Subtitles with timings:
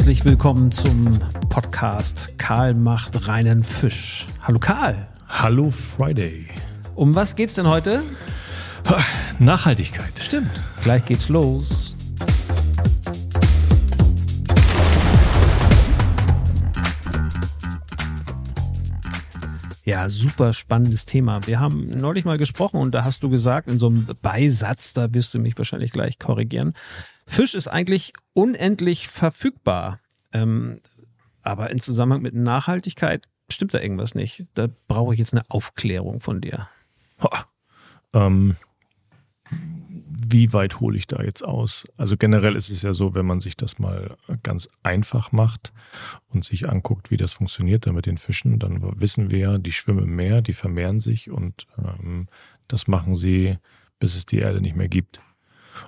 [0.00, 1.10] Herzlich willkommen zum
[1.50, 4.26] Podcast Karl macht reinen Fisch.
[4.40, 5.06] Hallo Karl.
[5.28, 6.46] Hallo Friday.
[6.94, 8.02] Um was geht's denn heute?
[9.38, 10.18] Nachhaltigkeit.
[10.18, 10.62] Stimmt.
[10.84, 11.89] Gleich geht's los.
[19.90, 21.48] Ja, super spannendes Thema.
[21.48, 25.12] Wir haben neulich mal gesprochen und da hast du gesagt, in so einem Beisatz, da
[25.14, 26.74] wirst du mich wahrscheinlich gleich korrigieren,
[27.26, 29.98] Fisch ist eigentlich unendlich verfügbar.
[30.32, 30.78] Ähm,
[31.42, 34.46] aber in Zusammenhang mit Nachhaltigkeit stimmt da irgendwas nicht.
[34.54, 36.68] Da brauche ich jetzt eine Aufklärung von dir.
[38.12, 38.54] Ähm,
[40.32, 41.86] wie weit hole ich da jetzt aus?
[41.96, 45.72] Also generell ist es ja so, wenn man sich das mal ganz einfach macht
[46.28, 49.72] und sich anguckt, wie das funktioniert da mit den Fischen, dann wissen wir ja, die
[49.72, 52.28] schwimmen im Meer, die vermehren sich und ähm,
[52.68, 53.58] das machen sie,
[53.98, 55.20] bis es die Erde nicht mehr gibt.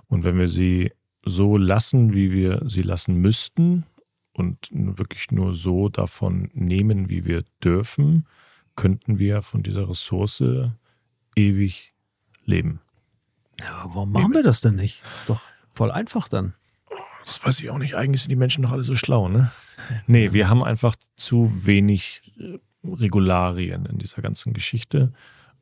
[0.09, 0.93] Und wenn wir sie
[1.25, 3.85] so lassen, wie wir sie lassen müssten
[4.33, 8.27] und wirklich nur so davon nehmen, wie wir dürfen,
[8.77, 10.43] könnten wir von dieser Ressource
[11.37, 11.95] ewig
[12.45, 12.81] leben.
[13.65, 15.03] Ja, warum machen wir das denn nicht?
[15.21, 15.41] Ist doch
[15.73, 16.55] voll einfach dann.
[17.25, 17.95] Das weiß ich auch nicht.
[17.95, 19.51] Eigentlich sind die Menschen doch alle so schlau, ne?
[20.07, 25.13] Nee, wir haben einfach zu wenig äh, Regularien in dieser ganzen Geschichte.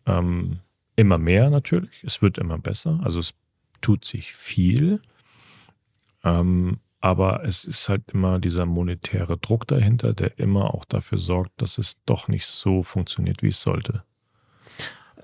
[0.06, 0.60] Ähm,
[0.96, 2.02] immer mehr natürlich.
[2.04, 3.00] Es wird immer besser.
[3.02, 3.34] Also es
[3.80, 5.00] tut sich viel.
[6.24, 11.52] Ähm, aber es ist halt immer dieser monetäre Druck dahinter, der immer auch dafür sorgt,
[11.62, 14.04] dass es doch nicht so funktioniert, wie es sollte.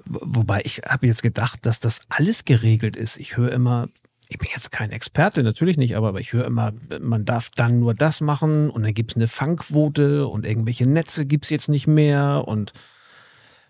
[0.06, 3.18] Wobei ich habe jetzt gedacht, dass das alles geregelt ist.
[3.18, 3.88] Ich höre immer,
[4.28, 7.94] ich bin jetzt kein Experte, natürlich nicht, aber ich höre immer, man darf dann nur
[7.94, 11.86] das machen und dann gibt es eine Fangquote und irgendwelche Netze gibt es jetzt nicht
[11.86, 12.72] mehr und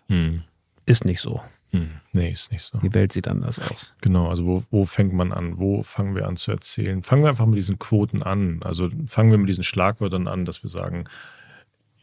[0.07, 0.43] hm.
[0.85, 1.41] ist nicht so.
[1.71, 2.79] Hm, nee, ist nicht so.
[2.79, 3.93] Die Welt sieht anders aus.
[4.01, 5.57] Genau, also wo, wo fängt man an?
[5.57, 7.03] Wo fangen wir an zu erzählen?
[7.03, 8.61] Fangen wir einfach mit diesen Quoten an.
[8.63, 11.03] Also fangen wir mit diesen Schlagwörtern an, dass wir sagen,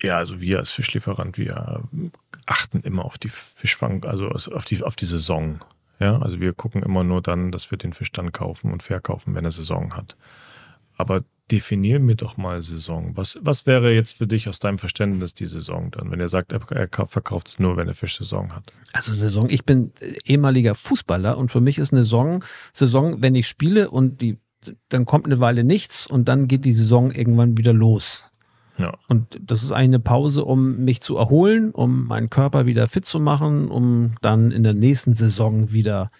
[0.04, 1.82] ja, also wir als Fischlieferant, wir
[2.46, 5.60] achten immer auf die Fischfang, also auf die, auf die Saison.
[6.00, 9.34] Ja, also wir gucken immer nur dann, dass wir den Fisch dann kaufen und verkaufen,
[9.34, 10.16] wenn er Saison hat.
[10.96, 13.16] Aber definier mir doch mal Saison.
[13.16, 16.52] Was, was wäre jetzt für dich aus deinem Verständnis die Saison dann, wenn er sagt,
[16.52, 18.72] er, er verkauft es nur, wenn er Fischsaison hat?
[18.92, 19.92] Also Saison, ich bin
[20.24, 24.38] ehemaliger Fußballer und für mich ist eine Saison, Saison, wenn ich spiele und die,
[24.88, 28.30] dann kommt eine Weile nichts und dann geht die Saison irgendwann wieder los.
[28.78, 28.96] Ja.
[29.08, 33.20] Und das ist eine Pause, um mich zu erholen, um meinen Körper wieder fit zu
[33.20, 36.10] machen, um dann in der nächsten Saison wieder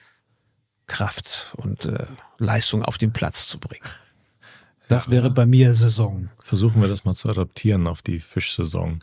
[0.87, 2.07] Kraft und äh,
[2.39, 3.85] Leistung auf den Platz zu bringen.
[4.87, 6.29] Das ja, wäre bei mir Saison.
[6.43, 9.03] Versuchen wir das mal zu adaptieren auf die Fischsaison.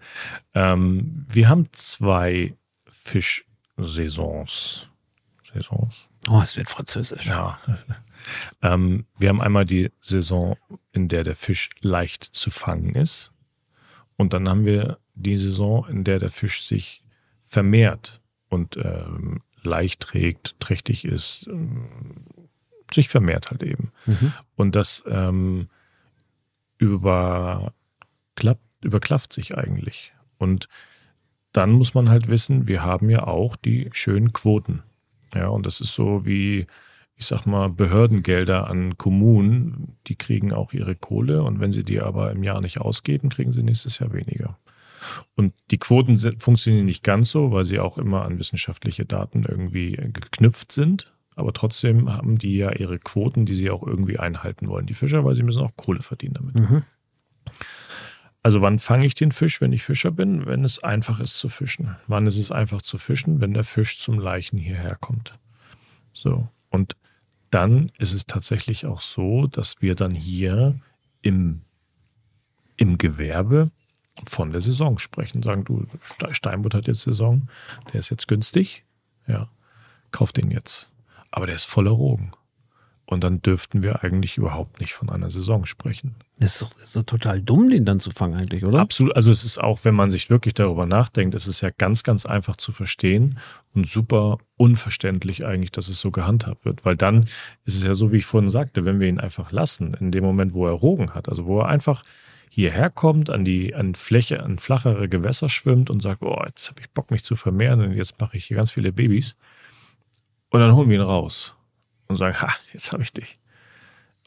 [0.54, 2.56] Ähm, wir haben zwei
[2.88, 4.90] Fischsaisons.
[5.42, 5.96] Saisons?
[6.30, 7.26] Oh, es wird französisch.
[7.26, 7.60] Ja.
[8.62, 10.56] ähm, wir haben einmal die Saison,
[10.92, 13.32] in der der Fisch leicht zu fangen ist.
[14.22, 17.04] Und dann haben wir die Saison, in der der Fisch sich
[17.42, 21.88] vermehrt und ähm, leicht trägt, trächtig ist, ähm,
[22.94, 23.92] sich vermehrt halt eben.
[24.06, 24.32] Mhm.
[24.56, 25.70] Und das ähm,
[26.78, 27.74] überklappt,
[28.84, 30.14] überklafft sich eigentlich.
[30.38, 30.68] Und
[31.52, 34.84] dann muss man halt wissen, wir haben ja auch die schönen Quoten.
[35.34, 36.68] Ja, und das ist so wie,
[37.22, 42.02] ich sag mal, Behördengelder an Kommunen, die kriegen auch ihre Kohle und wenn sie die
[42.02, 44.58] aber im Jahr nicht ausgeben, kriegen sie nächstes Jahr weniger.
[45.36, 49.46] Und die Quoten sind, funktionieren nicht ganz so, weil sie auch immer an wissenschaftliche Daten
[49.48, 51.14] irgendwie geknüpft sind.
[51.36, 55.24] Aber trotzdem haben die ja ihre Quoten, die sie auch irgendwie einhalten wollen, die Fischer,
[55.24, 56.56] weil sie müssen auch Kohle verdienen damit.
[56.56, 56.82] Mhm.
[58.42, 60.48] Also wann fange ich den Fisch, wenn ich Fischer bin?
[60.48, 61.96] Wenn es einfach ist zu fischen.
[62.08, 63.42] Wann ist es einfach zu fischen?
[63.42, 65.38] Wenn der Fisch zum Leichen hierher kommt.
[66.14, 66.48] So.
[66.70, 66.96] Und
[67.52, 70.80] dann ist es tatsächlich auch so, dass wir dann hier
[71.22, 71.62] im,
[72.78, 73.70] im Gewerbe
[74.24, 75.44] von der Saison sprechen.
[75.44, 75.86] Sagen, du,
[76.32, 77.48] Steinbutt hat jetzt Saison,
[77.94, 78.84] der ist jetzt günstig.
[79.28, 79.50] Ja,
[80.12, 80.92] kauf den jetzt
[81.32, 82.32] aber der ist voller Rogen.
[83.12, 86.16] Und dann dürften wir eigentlich überhaupt nicht von einer Saison sprechen.
[86.40, 88.80] Das ist doch, ist doch total dumm, den dann zu fangen eigentlich, oder?
[88.80, 89.18] Absolut.
[89.18, 92.26] Also es ist auch, wenn man sich wirklich darüber nachdenkt, es ist ja ganz, ganz
[92.26, 93.38] einfach zu verstehen
[93.74, 96.86] und super unverständlich eigentlich, dass es so gehandhabt wird.
[96.86, 97.26] Weil dann
[97.66, 100.24] ist es ja so, wie ich vorhin sagte, wenn wir ihn einfach lassen, in dem
[100.24, 102.04] Moment, wo er Rogen hat, also wo er einfach
[102.50, 106.80] hierher kommt, an die an Fläche, an flachere Gewässer schwimmt und sagt, oh, jetzt habe
[106.80, 109.36] ich Bock, mich zu vermehren und jetzt mache ich hier ganz viele Babys
[110.50, 111.58] und dann holen wir ihn raus
[112.12, 113.40] und sagen, ha, jetzt habe ich dich.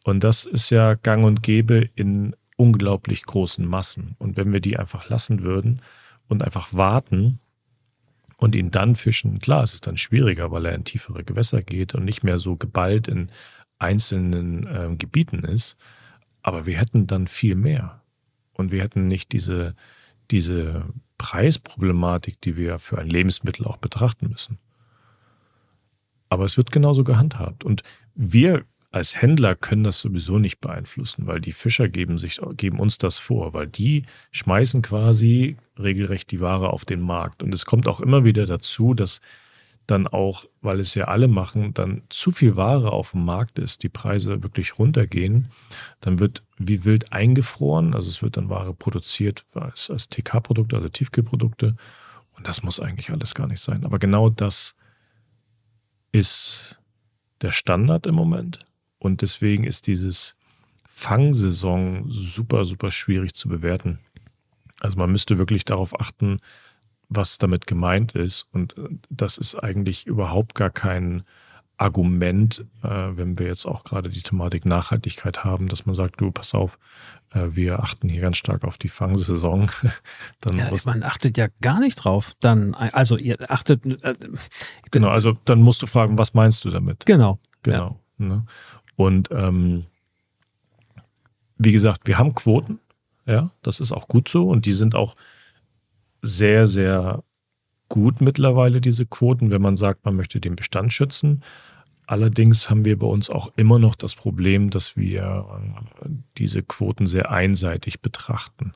[0.05, 4.17] Und das ist ja gang und gäbe in unglaublich großen Massen.
[4.19, 5.81] Und wenn wir die einfach lassen würden
[6.29, 7.41] und einfach warten
[8.37, 11.95] und ihn dann fischen, klar, es ist dann schwieriger, weil er in tiefere Gewässer geht
[11.95, 13.31] und nicht mehr so geballt in
[13.79, 15.77] einzelnen äh, Gebieten ist.
[16.43, 18.03] Aber wir hätten dann viel mehr.
[18.53, 19.75] Und wir hätten nicht diese,
[20.31, 20.85] diese
[21.19, 24.59] Preisproblematik, die wir für ein Lebensmittel auch betrachten müssen.
[26.35, 27.65] Aber es wird genauso gehandhabt.
[27.65, 27.83] Und
[28.15, 32.99] wir als Händler können das sowieso nicht beeinflussen, weil die Fischer geben, sich, geben uns
[32.99, 37.43] das vor, weil die schmeißen quasi regelrecht die Ware auf den Markt.
[37.43, 39.21] Und es kommt auch immer wieder dazu, dass
[39.87, 43.83] dann auch, weil es ja alle machen, dann zu viel Ware auf dem Markt ist,
[43.83, 45.49] die Preise wirklich runtergehen,
[46.01, 50.89] dann wird wie wild eingefroren, also es wird dann Ware produziert als, als TK-Produkte, also
[50.89, 51.77] Tiefkühlprodukte
[52.37, 53.85] und das muss eigentlich alles gar nicht sein.
[53.85, 54.75] Aber genau das
[56.15, 56.79] ist
[57.43, 58.61] der Standard im Moment
[59.01, 60.37] und deswegen ist dieses
[60.87, 63.99] Fangsaison super, super schwierig zu bewerten.
[64.79, 66.39] Also man müsste wirklich darauf achten,
[67.09, 68.47] was damit gemeint ist.
[68.53, 68.77] Und
[69.11, 71.25] das ist eigentlich überhaupt gar kein
[71.79, 76.31] Argument, äh, wenn wir jetzt auch gerade die Thematik Nachhaltigkeit haben, dass man sagt, du,
[76.31, 76.79] pass auf,
[77.35, 79.69] wir achten hier ganz stark auf die Fangsaison.
[80.41, 82.33] dann ja, man achtet ja gar nicht drauf.
[82.41, 83.85] Dann, also ihr achtet.
[83.85, 84.15] Äh,
[84.91, 87.07] genau, also dann musst du fragen, was meinst du damit?
[87.07, 87.39] Genau.
[87.63, 88.01] Genau.
[88.19, 88.27] Ja.
[88.27, 88.47] Ne?
[88.97, 89.85] Und ähm,
[91.59, 92.79] wie gesagt, wir haben Quoten,
[93.27, 95.17] ja, das ist auch gut so und die sind auch
[96.23, 97.23] sehr, sehr
[97.89, 101.43] gut mittlerweile, diese Quoten, wenn man sagt, man möchte den Bestand schützen.
[102.07, 105.47] Allerdings haben wir bei uns auch immer noch das Problem, dass wir
[106.03, 106.09] äh,
[106.39, 108.75] diese Quoten sehr einseitig betrachten.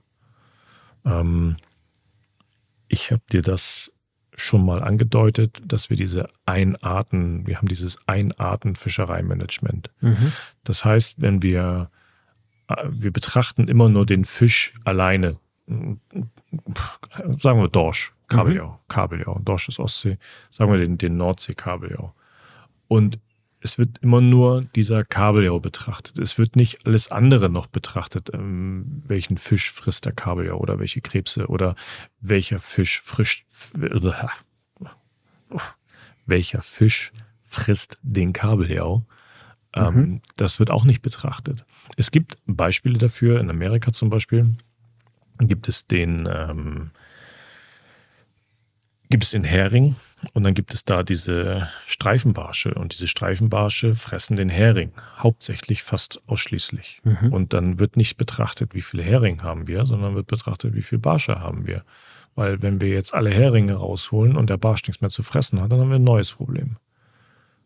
[1.04, 1.56] Ähm,
[2.88, 3.92] ich habe dir das
[4.34, 9.90] schon mal angedeutet, dass wir diese Einarten, wir haben dieses Einarten-Fischereimanagement.
[10.00, 10.32] Mhm.
[10.64, 11.90] Das heißt, wenn wir,
[12.68, 15.36] äh, wir betrachten immer nur den Fisch alleine
[17.38, 18.88] sagen wir Dorsch, Kabeljau, mhm.
[18.88, 20.18] Kabeljau, Dorsch ist Ostsee,
[20.50, 22.14] sagen wir den, den Nordsee-Kabeljau.
[22.88, 23.18] Und
[23.60, 26.18] es wird immer nur dieser Kabeljau betrachtet.
[26.18, 28.30] Es wird nicht alles andere noch betrachtet.
[28.32, 31.74] Ähm, welchen Fisch frisst der Kabeljau oder welche Krebse oder
[32.20, 33.44] welcher Fisch frisst,
[36.26, 37.12] welcher Fisch
[37.44, 39.04] frisst den Kabeljau.
[39.74, 40.20] Ähm, mhm.
[40.36, 41.64] Das wird auch nicht betrachtet.
[41.96, 44.54] Es gibt Beispiele dafür, in Amerika zum Beispiel,
[45.40, 46.90] gibt es den, ähm,
[49.10, 49.96] gibt es den Hering
[50.34, 56.20] und dann gibt es da diese Streifenbarsche und diese Streifenbarsche fressen den Hering, hauptsächlich fast
[56.26, 57.00] ausschließlich.
[57.04, 57.32] Mhm.
[57.32, 61.00] Und dann wird nicht betrachtet, wie viele Hering haben wir, sondern wird betrachtet, wie viele
[61.00, 61.84] Barsche haben wir.
[62.34, 65.72] Weil wenn wir jetzt alle Heringe rausholen und der Barsch nichts mehr zu fressen hat,
[65.72, 66.76] dann haben wir ein neues Problem.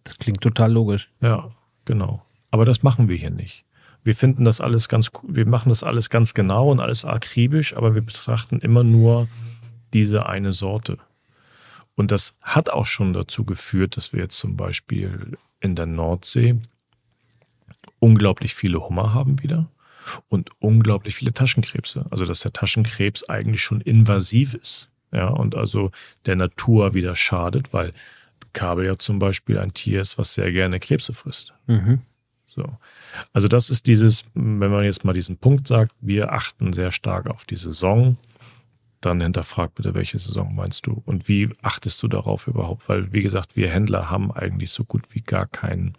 [0.04, 1.10] Das klingt total logisch.
[1.20, 1.50] Ja,
[1.84, 2.24] genau.
[2.50, 3.64] Aber das machen wir hier nicht
[4.04, 7.94] wir finden das alles ganz, wir machen das alles ganz genau und alles akribisch, aber
[7.94, 9.28] wir betrachten immer nur
[9.92, 10.98] diese eine Sorte.
[11.94, 16.56] Und das hat auch schon dazu geführt, dass wir jetzt zum Beispiel in der Nordsee
[17.98, 19.68] unglaublich viele Hummer haben wieder
[20.28, 22.06] und unglaublich viele Taschenkrebse.
[22.10, 24.88] Also dass der Taschenkrebs eigentlich schon invasiv ist.
[25.12, 25.90] Ja, und also
[26.24, 27.92] der Natur wieder schadet, weil
[28.54, 31.52] Kabel ja zum Beispiel ein Tier ist, was sehr gerne Krebse frisst.
[31.66, 32.00] Mhm.
[32.48, 32.64] So.
[33.32, 37.28] Also das ist dieses, wenn man jetzt mal diesen Punkt sagt, wir achten sehr stark
[37.28, 38.16] auf die Saison,
[39.04, 42.88] dann hinterfrag bitte, welche Saison meinst du und wie achtest du darauf überhaupt?
[42.88, 45.94] Weil, wie gesagt, wir Händler haben eigentlich so gut wie gar keinen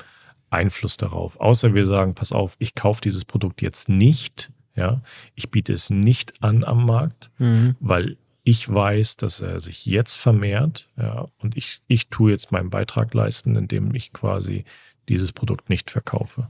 [0.50, 1.40] Einfluss darauf.
[1.40, 5.02] Außer wir sagen, pass auf, ich kaufe dieses Produkt jetzt nicht, ja,
[5.36, 7.76] ich biete es nicht an am Markt, mhm.
[7.80, 12.70] weil ich weiß, dass er sich jetzt vermehrt, ja, und ich, ich tue jetzt meinen
[12.70, 14.66] Beitrag leisten, indem ich quasi
[15.08, 16.50] dieses Produkt nicht verkaufe.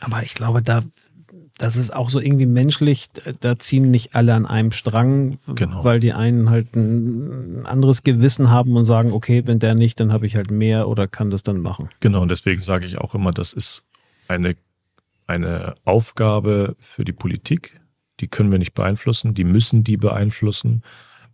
[0.00, 0.82] Aber ich glaube, da,
[1.58, 3.08] das ist auch so irgendwie menschlich,
[3.40, 5.84] da ziehen nicht alle an einem Strang, genau.
[5.84, 10.12] weil die einen halt ein anderes Gewissen haben und sagen, okay, wenn der nicht, dann
[10.12, 11.90] habe ich halt mehr oder kann das dann machen.
[12.00, 13.84] Genau, und deswegen sage ich auch immer, das ist
[14.26, 14.56] eine,
[15.28, 17.80] eine Aufgabe für die Politik.
[18.20, 20.82] Die können wir nicht beeinflussen, die müssen die beeinflussen.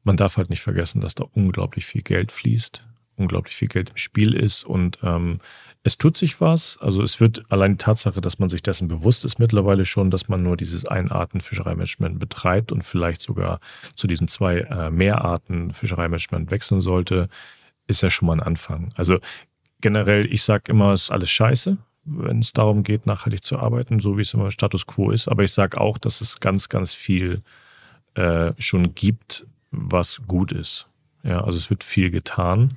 [0.04, 2.84] Man darf halt nicht vergessen, dass da unglaublich viel Geld fließt,
[3.20, 5.40] unglaublich viel Geld im Spiel ist und ähm,
[5.82, 6.78] es tut sich was.
[6.80, 10.28] Also es wird allein die Tatsache, dass man sich dessen bewusst ist mittlerweile schon, dass
[10.28, 13.60] man nur dieses Einarten-Fischereimanagement betreibt und vielleicht sogar
[13.94, 17.28] zu diesen zwei äh, Mehrarten-Fischereimanagement wechseln sollte,
[17.86, 18.90] ist ja schon mal ein Anfang.
[18.96, 19.18] Also
[19.80, 24.00] generell, ich sage immer, es ist alles scheiße, wenn es darum geht, nachhaltig zu arbeiten,
[24.00, 25.28] so wie es immer Status quo ist.
[25.28, 27.42] Aber ich sage auch, dass es ganz, ganz viel
[28.14, 30.88] äh, schon gibt, was gut ist.
[31.22, 32.76] Ja, also es wird viel getan.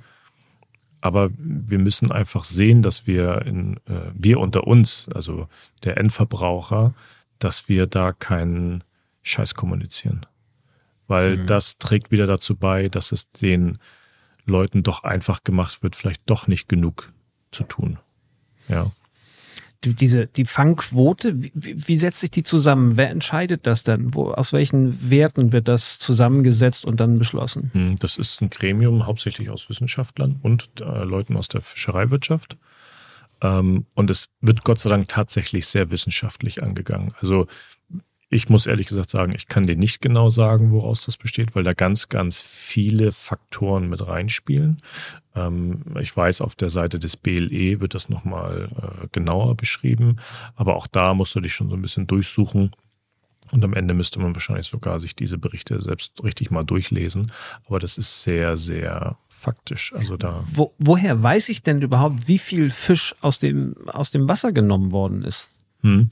[1.04, 5.50] Aber wir müssen einfach sehen, dass wir in, äh, wir unter uns, also
[5.84, 6.94] der Endverbraucher,
[7.40, 8.86] dass wir da keinen
[9.22, 10.26] Scheiß kommunizieren.
[11.10, 11.48] Weil mhm.
[11.48, 13.80] das trägt wieder dazu bei, dass es den
[14.46, 17.12] Leuten doch einfach gemacht wird, vielleicht doch nicht genug
[17.52, 18.00] zu tun.
[18.70, 18.90] Ja.
[19.84, 22.98] Die, diese, die Fangquote, wie, wie setzt sich die zusammen?
[22.98, 24.14] Wer entscheidet das dann?
[24.14, 27.72] Wo, aus welchen Werten wird das zusammengesetzt und dann beschlossen?
[27.74, 32.58] Hm, das ist ein Gremium hauptsächlich aus Wissenschaftlern und äh, Leuten aus der Fischereiwirtschaft.
[33.42, 37.14] Ähm, und es wird Gott sei Dank tatsächlich sehr wissenschaftlich angegangen.
[37.20, 37.48] Also
[38.34, 41.64] ich muss ehrlich gesagt sagen, ich kann dir nicht genau sagen, woraus das besteht, weil
[41.64, 44.82] da ganz, ganz viele Faktoren mit reinspielen.
[45.36, 50.18] Ähm, ich weiß, auf der Seite des BLE wird das nochmal äh, genauer beschrieben,
[50.56, 52.72] aber auch da musst du dich schon so ein bisschen durchsuchen.
[53.52, 57.32] Und am Ende müsste man wahrscheinlich sogar sich diese Berichte selbst richtig mal durchlesen.
[57.68, 59.94] Aber das ist sehr, sehr faktisch.
[59.94, 60.44] Also da.
[60.54, 64.92] Wo, woher weiß ich denn überhaupt, wie viel Fisch aus dem, aus dem Wasser genommen
[64.92, 65.52] worden ist?
[65.82, 66.10] Hm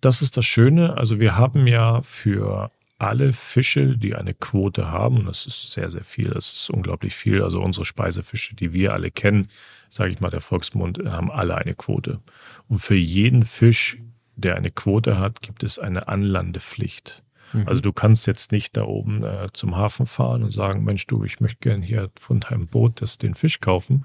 [0.00, 0.96] das ist das Schöne.
[0.96, 5.90] Also wir haben ja für alle Fische, die eine Quote haben, und das ist sehr,
[5.90, 7.42] sehr viel, das ist unglaublich viel.
[7.42, 9.48] Also unsere Speisefische, die wir alle kennen,
[9.88, 12.20] sage ich mal, der Volksmund, haben alle eine Quote.
[12.66, 13.98] Und für jeden Fisch,
[14.34, 17.22] der eine Quote hat, gibt es eine Anlandepflicht.
[17.52, 17.68] Mhm.
[17.68, 21.24] Also du kannst jetzt nicht da oben äh, zum Hafen fahren und sagen, Mensch, du,
[21.24, 24.04] ich möchte gerne hier von deinem Boot das, den Fisch kaufen.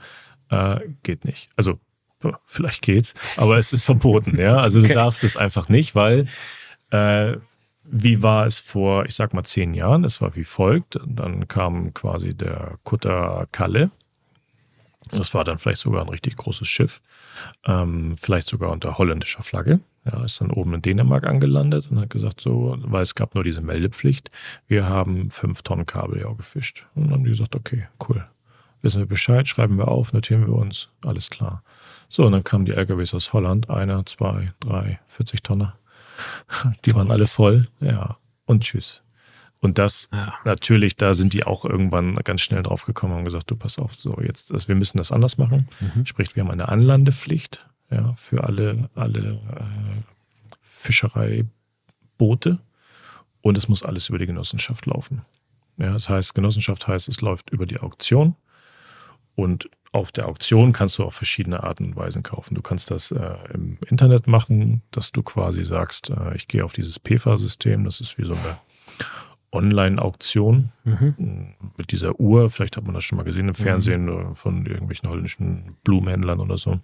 [0.49, 1.49] Äh, geht nicht.
[1.55, 1.79] Also
[2.45, 4.57] vielleicht geht's, aber es ist verboten, ja.
[4.57, 4.93] Also du okay.
[4.93, 6.27] darfst es einfach nicht, weil
[6.91, 7.37] äh,
[7.83, 10.03] wie war es vor, ich sag mal, zehn Jahren?
[10.03, 10.99] Es war wie folgt.
[11.05, 13.91] Dann kam quasi der Kutter Kalle.
[15.11, 17.01] Das war dann vielleicht sogar ein richtig großes Schiff.
[17.65, 19.81] Ähm, vielleicht sogar unter holländischer Flagge.
[20.05, 23.43] Ja, ist dann oben in Dänemark angelandet und hat gesagt, so, weil es gab nur
[23.43, 24.31] diese Meldepflicht,
[24.67, 26.85] wir haben fünf Tonnen Kabeljau gefischt.
[26.93, 28.25] Und dann haben die gesagt, okay, cool.
[28.81, 31.63] Wissen wir Bescheid, schreiben wir auf, notieren wir uns, alles klar.
[32.15, 35.79] So, und dann kamen die LKWs aus Holland, einer, zwei, drei, 40 Tonner.
[36.85, 39.01] Die waren alle voll, ja, und tschüss.
[39.61, 40.31] Und das ja.
[40.45, 43.95] natürlich, da sind die auch irgendwann ganz schnell drauf gekommen und gesagt, du pass auf,
[43.95, 45.67] so jetzt, also wir müssen das anders machen.
[45.79, 46.05] Mhm.
[46.05, 50.01] Sprich, wir haben eine Anlandepflicht ja, für alle, alle äh,
[50.61, 52.59] Fischereiboote
[53.41, 55.23] und es muss alles über die Genossenschaft laufen.
[55.77, 58.35] Ja, das heißt, Genossenschaft heißt, es läuft über die Auktion
[59.33, 62.55] und auf der Auktion kannst du auf verschiedene Arten und Weisen kaufen.
[62.55, 66.73] Du kannst das äh, im Internet machen, dass du quasi sagst, äh, ich gehe auf
[66.73, 68.57] dieses PEFA-System, das ist wie so eine
[69.51, 71.53] Online-Auktion mhm.
[71.77, 72.49] mit dieser Uhr.
[72.49, 74.35] Vielleicht hat man das schon mal gesehen im Fernsehen mhm.
[74.35, 76.79] von irgendwelchen holländischen Blumenhändlern oder so.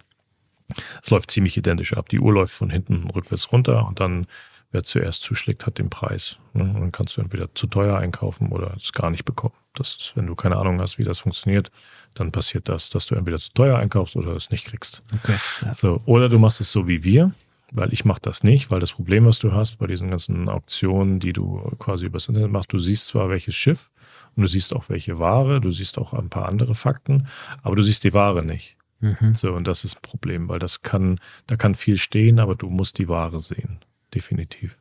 [1.02, 2.10] Es läuft ziemlich identisch ab.
[2.10, 4.28] Die Uhr läuft von hinten rückwärts runter und dann
[4.72, 6.38] wer zuerst zuschlägt, hat den Preis.
[6.54, 6.64] Ne?
[6.64, 9.56] Und dann kannst du entweder zu teuer einkaufen oder es gar nicht bekommen.
[9.74, 11.72] Das ist, wenn du keine Ahnung hast, wie das funktioniert,
[12.14, 15.04] dann passiert das, dass du entweder zu teuer einkaufst oder es nicht kriegst.
[15.16, 15.74] Okay, ja.
[15.74, 17.32] So, oder du machst es so wie wir,
[17.72, 21.20] weil ich mache das nicht, weil das Problem, was du hast bei diesen ganzen Auktionen,
[21.20, 23.90] die du quasi übers Internet machst, du siehst zwar welches Schiff
[24.36, 27.28] und du siehst auch welche Ware, du siehst auch ein paar andere Fakten,
[27.62, 28.76] aber du siehst die Ware nicht.
[29.02, 29.36] Mhm.
[29.36, 32.70] So, und das ist ein Problem, weil das kann, da kann viel stehen, aber du
[32.70, 33.80] musst die Ware sehen.
[34.14, 34.78] Definitiv.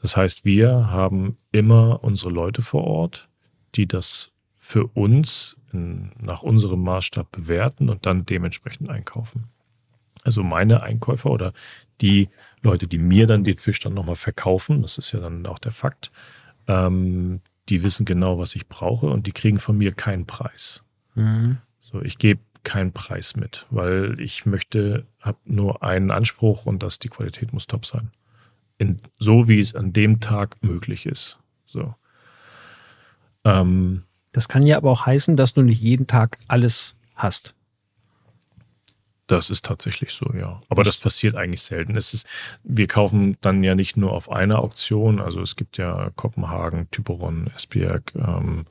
[0.00, 3.28] Das heißt, wir haben immer unsere Leute vor Ort,
[3.74, 9.48] die das für uns in, nach unserem Maßstab bewerten und dann dementsprechend einkaufen.
[10.22, 11.52] Also meine Einkäufer oder
[12.00, 12.28] die
[12.62, 15.72] Leute, die mir dann den Fisch dann nochmal verkaufen, das ist ja dann auch der
[15.72, 16.10] Fakt,
[16.66, 20.82] ähm, die wissen genau, was ich brauche und die kriegen von mir keinen Preis.
[21.14, 21.58] Mhm.
[21.80, 26.98] So, ich gebe keinen Preis mit, weil ich möchte, habe nur einen Anspruch und dass
[26.98, 28.10] die Qualität muss top sein.
[28.78, 31.38] In, so wie es an dem Tag möglich ist.
[31.66, 31.94] So.
[33.44, 34.02] Ähm,
[34.32, 37.54] das kann ja aber auch heißen, dass du nicht jeden Tag alles hast.
[39.26, 40.60] Das ist tatsächlich so, ja.
[40.68, 41.96] Aber das passiert eigentlich selten.
[41.96, 42.26] Es ist,
[42.62, 45.18] wir kaufen dann ja nicht nur auf einer Auktion.
[45.18, 48.66] Also es gibt ja Kopenhagen, Typeron, Esbjerg, ähm,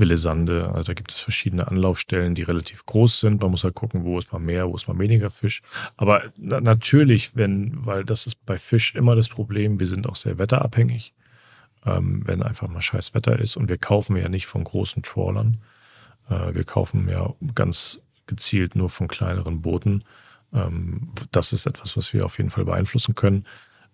[0.00, 0.70] Willesande.
[0.72, 3.40] Also da gibt es verschiedene Anlaufstellen, die relativ groß sind.
[3.40, 5.62] Man muss halt gucken, wo ist mal mehr, wo ist mal weniger Fisch.
[5.96, 10.16] Aber na, natürlich, wenn, weil das ist bei Fisch immer das Problem, wir sind auch
[10.16, 11.14] sehr wetterabhängig
[11.86, 13.56] ähm, wenn einfach mal scheiß Wetter ist.
[13.56, 15.58] Und wir kaufen ja nicht von großen Trawlern.
[16.28, 20.04] Äh, wir kaufen ja ganz gezielt nur von kleineren Booten.
[20.52, 23.46] Ähm, das ist etwas, was wir auf jeden Fall beeinflussen können.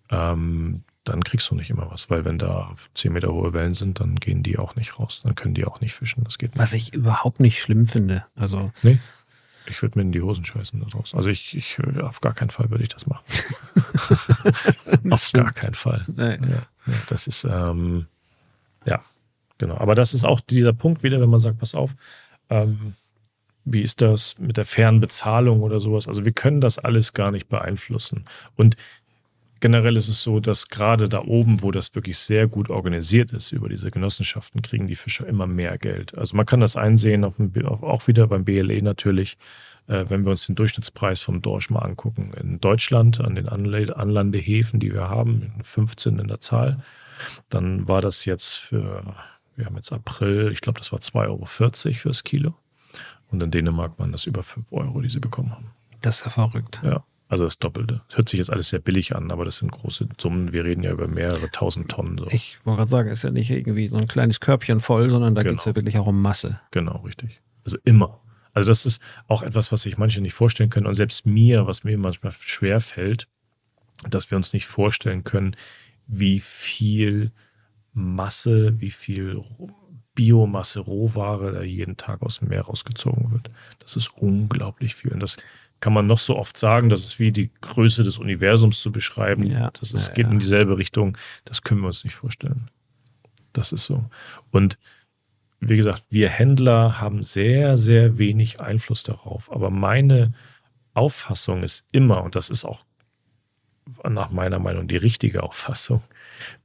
[0.09, 3.99] Ähm, dann kriegst du nicht immer was, weil wenn da 10 Meter hohe Wellen sind,
[3.99, 5.21] dann gehen die auch nicht raus.
[5.23, 6.23] Dann können die auch nicht fischen.
[6.23, 6.59] Das geht nicht.
[6.59, 8.25] Was ich überhaupt nicht schlimm finde.
[8.35, 8.99] Also nee.
[9.69, 11.13] Ich würde mir in die Hosen scheißen daraus.
[11.13, 13.23] Also ich, ich auf gar keinen Fall würde ich das machen.
[15.09, 16.03] auf gar keinen Fall.
[16.07, 16.37] Nee.
[16.37, 18.05] Ja, das ist ähm,
[18.85, 19.01] ja
[19.57, 19.77] genau.
[19.77, 21.95] Aber das ist auch dieser Punkt wieder, wenn man sagt, pass auf,
[22.49, 22.93] ähm,
[23.65, 26.07] wie ist das mit der fairen Bezahlung oder sowas?
[26.07, 28.23] Also wir können das alles gar nicht beeinflussen.
[28.55, 28.77] Und
[29.59, 33.51] generell ist es so, dass gerade da oben, wo das wirklich sehr gut organisiert ist,
[33.51, 36.17] über diese Genossenschaften, kriegen die Fischer immer mehr Geld.
[36.17, 39.37] Also man kann das einsehen, auch wieder beim BLE natürlich,
[39.87, 42.33] äh, wenn wir uns den Durchschnittspreis vom Dorsch mal angucken.
[42.39, 46.83] In Deutschland, an den Anlandehäfen, die wir haben, 15 in der Zahl,
[47.49, 49.15] dann war das jetzt für,
[49.55, 52.53] wir haben jetzt April, ich glaube, das war 2,40 Euro fürs Kilo.
[53.29, 55.71] Und in Dänemark waren das über 5 Euro, die sie bekommen haben.
[56.01, 56.81] Das ist ja verrückt.
[56.83, 57.03] Ja.
[57.29, 58.01] Also das Doppelte.
[58.07, 60.53] Das hört sich jetzt alles sehr billig an, aber das sind große Summen.
[60.53, 62.17] Wir reden ja über mehrere tausend Tonnen.
[62.17, 62.27] So.
[62.29, 65.41] Ich wollte gerade sagen, ist ja nicht irgendwie so ein kleines Körbchen voll, sondern da
[65.41, 65.53] genau.
[65.53, 66.59] geht es ja wirklich auch um Masse.
[66.71, 67.41] Genau, richtig.
[67.65, 68.21] Also immer.
[68.53, 70.87] Also das ist auch etwas, was sich manche nicht vorstellen können.
[70.87, 73.27] Und selbst mir, was mir manchmal schwer fällt,
[74.09, 75.55] dass wir uns nicht vorstellen können,
[76.07, 77.31] wie viel
[77.93, 79.43] Masse, wie viel
[80.15, 83.51] Biomasse, Rohware da jeden Tag aus dem Meer rausgezogen wird.
[83.79, 85.11] Das ist unglaublich viel.
[85.11, 85.37] Und das
[85.79, 89.45] kann man noch so oft sagen, das ist wie die Größe des Universums zu beschreiben.
[89.45, 90.31] Ja, das ist, ja, geht ja.
[90.31, 91.17] in dieselbe Richtung.
[91.45, 92.69] Das können wir uns nicht vorstellen.
[93.53, 94.05] Das ist so.
[94.51, 94.77] Und
[95.59, 99.51] wie gesagt, wir Händler haben sehr, sehr wenig Einfluss darauf.
[99.51, 100.33] Aber meine
[100.93, 102.85] Auffassung ist immer, und das ist auch
[104.07, 106.03] nach meiner Meinung die richtige Auffassung,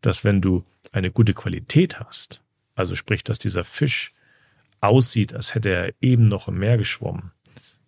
[0.00, 2.42] dass wenn du eine gute Qualität hast,
[2.74, 4.12] also sprich, dass dieser Fisch
[4.80, 7.30] aussieht, als hätte er eben noch im Meer geschwommen,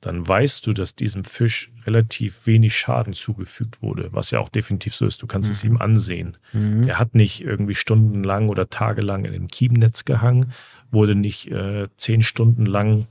[0.04, 4.94] dann weißt du, dass diesem Fisch relativ wenig Schaden zugefügt wurde, was ja auch definitiv
[4.94, 5.22] so ist.
[5.22, 5.54] Du kannst mhm.
[5.54, 6.36] es ihm ansehen.
[6.52, 6.86] Mhm.
[6.86, 10.52] Er hat nicht irgendwie stundenlang oder tagelang in dem Kiebennetz gehangen,
[10.90, 13.06] wurde nicht äh, zehn Stunden lang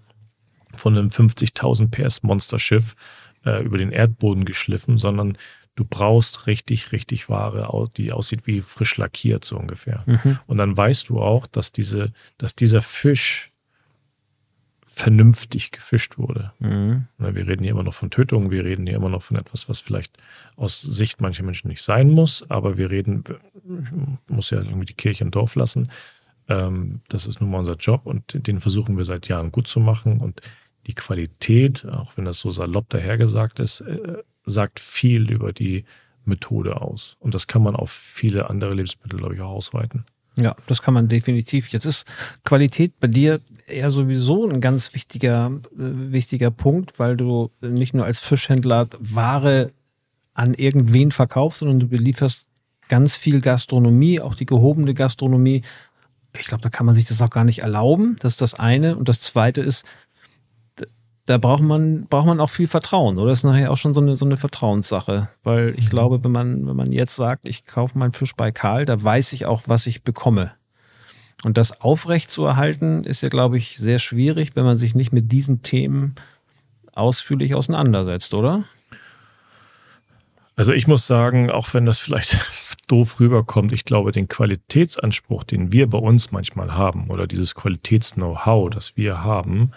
[0.76, 2.96] von einem 50.000 PS Monsterschiff
[3.44, 5.38] äh, über den Erdboden geschliffen, sondern
[5.76, 10.04] du brauchst richtig, richtig Ware, die aussieht wie frisch lackiert so ungefähr.
[10.06, 10.38] Mhm.
[10.46, 13.52] Und dann weißt du auch, dass diese, dass dieser Fisch
[14.96, 16.54] vernünftig gefischt wurde.
[16.60, 17.08] Mhm.
[17.18, 19.80] Wir reden hier immer noch von Tötungen, wir reden hier immer noch von etwas, was
[19.80, 20.18] vielleicht
[20.56, 23.24] aus Sicht mancher Menschen nicht sein muss, aber wir reden,
[24.28, 25.90] muss ja irgendwie die Kirche im Dorf lassen.
[26.48, 29.80] Ähm, das ist nun mal unser Job und den versuchen wir seit Jahren gut zu
[29.80, 30.42] machen und
[30.86, 35.86] die Qualität, auch wenn das so salopp dahergesagt ist, äh, sagt viel über die
[36.24, 37.18] Methode aus.
[37.20, 40.06] Und das kann man auf viele andere Lebensmittel, glaube ich, auch ausweiten.
[40.36, 41.70] Ja, das kann man definitiv.
[41.70, 42.06] Jetzt ist
[42.44, 48.06] Qualität bei dir eher sowieso ein ganz wichtiger, äh, wichtiger Punkt, weil du nicht nur
[48.06, 49.72] als Fischhändler Ware
[50.34, 52.48] an irgendwen verkaufst, sondern du belieferst
[52.90, 55.62] ganz viel Gastronomie, auch die gehobene Gastronomie.
[56.38, 58.16] Ich glaube, da kann man sich das auch gar nicht erlauben.
[58.20, 58.98] Das ist das eine.
[58.98, 59.86] Und das zweite ist,
[61.26, 63.30] da braucht man, braucht man auch viel Vertrauen, oder?
[63.30, 65.30] Das ist nachher auch schon so eine, so eine Vertrauenssache.
[65.44, 65.90] Weil ich mhm.
[65.90, 69.34] glaube, wenn man, wenn man jetzt sagt, ich kaufe meinen Fisch bei Karl, da weiß
[69.34, 70.52] ich auch, was ich bekomme.
[71.44, 75.12] Und das aufrecht zu erhalten, ist ja, glaube ich, sehr schwierig, wenn man sich nicht
[75.14, 76.16] mit diesen Themen
[76.94, 78.66] ausführlich auseinandersetzt, oder?
[80.56, 82.38] Also ich muss sagen, auch wenn das vielleicht
[82.88, 88.70] doof rüberkommt, ich glaube, den Qualitätsanspruch, den wir bei uns manchmal haben, oder dieses Qualitäts-Know-how,
[88.70, 89.72] das wir haben,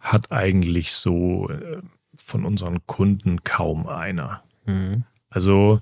[0.00, 1.82] hat eigentlich so äh,
[2.16, 4.42] von unseren Kunden kaum einer.
[4.66, 5.04] Mhm.
[5.28, 5.80] Also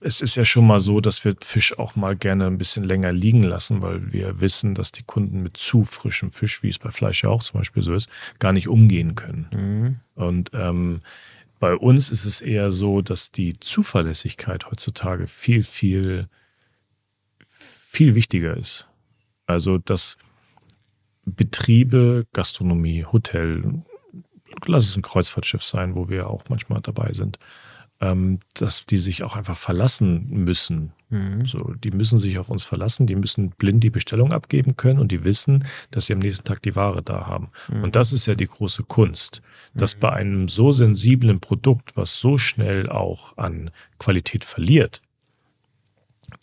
[0.00, 3.12] es ist ja schon mal so, dass wir Fisch auch mal gerne ein bisschen länger
[3.12, 6.90] liegen lassen, weil wir wissen, dass die Kunden mit zu frischem Fisch, wie es bei
[6.90, 9.48] Fleisch ja auch zum Beispiel so ist, gar nicht umgehen können.
[9.52, 10.22] Mhm.
[10.22, 11.00] Und ähm,
[11.58, 16.28] bei uns ist es eher so, dass die Zuverlässigkeit heutzutage viel, viel,
[17.48, 18.86] viel wichtiger ist.
[19.46, 20.16] Also, dass
[21.28, 23.82] Betriebe, Gastronomie, Hotel,
[24.66, 27.38] lass es ein Kreuzfahrtschiff sein, wo wir auch manchmal dabei sind,
[28.00, 30.92] ähm, dass die sich auch einfach verlassen müssen.
[31.10, 31.46] Mhm.
[31.46, 35.10] So, die müssen sich auf uns verlassen, die müssen blind die Bestellung abgeben können und
[35.10, 37.50] die wissen, dass sie am nächsten Tag die Ware da haben.
[37.72, 37.84] Mhm.
[37.84, 39.42] Und das ist ja die große Kunst,
[39.74, 40.00] dass mhm.
[40.00, 45.02] bei einem so sensiblen Produkt, was so schnell auch an Qualität verliert,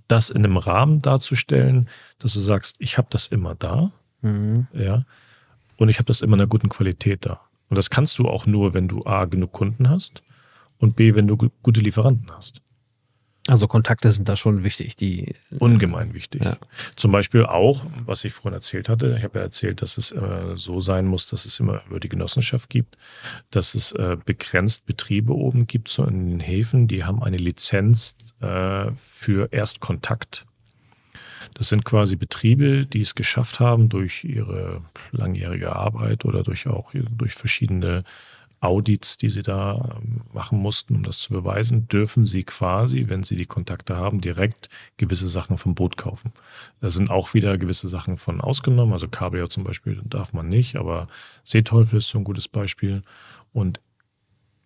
[0.08, 3.92] das in einem Rahmen darzustellen, dass du sagst, ich habe das immer da,
[4.26, 4.68] Mhm.
[4.74, 5.06] Ja.
[5.78, 7.42] Und ich habe das immer in einer guten Qualität da.
[7.70, 10.24] Und das kannst du auch nur, wenn du A, genug Kunden hast
[10.80, 12.62] und B, wenn du gute Lieferanten hast.
[13.48, 16.44] Also Kontakte sind da schon wichtig, die ungemein wichtig.
[16.44, 16.58] Ja.
[16.96, 19.16] Zum Beispiel auch, was ich vorhin erzählt hatte.
[19.18, 22.10] Ich habe ja erzählt, dass es äh, so sein muss, dass es immer über die
[22.10, 22.98] Genossenschaft gibt,
[23.52, 28.16] dass es äh, begrenzt Betriebe oben gibt, so in den Häfen, die haben eine Lizenz
[28.42, 30.48] äh, für Erstkontakt.
[31.56, 36.92] Das sind quasi Betriebe, die es geschafft haben, durch ihre langjährige Arbeit oder durch auch
[36.94, 38.04] durch verschiedene
[38.60, 43.24] Audits, die sie da ähm, machen mussten, um das zu beweisen, dürfen sie quasi, wenn
[43.24, 46.34] sie die Kontakte haben, direkt gewisse Sachen vom Boot kaufen.
[46.82, 48.94] Da sind auch wieder gewisse Sachen von ausgenommen.
[48.94, 51.08] Also Kabeljau zum Beispiel darf man nicht, aber
[51.44, 53.04] Seeteufel ist so ein gutes Beispiel.
[53.54, 53.80] Und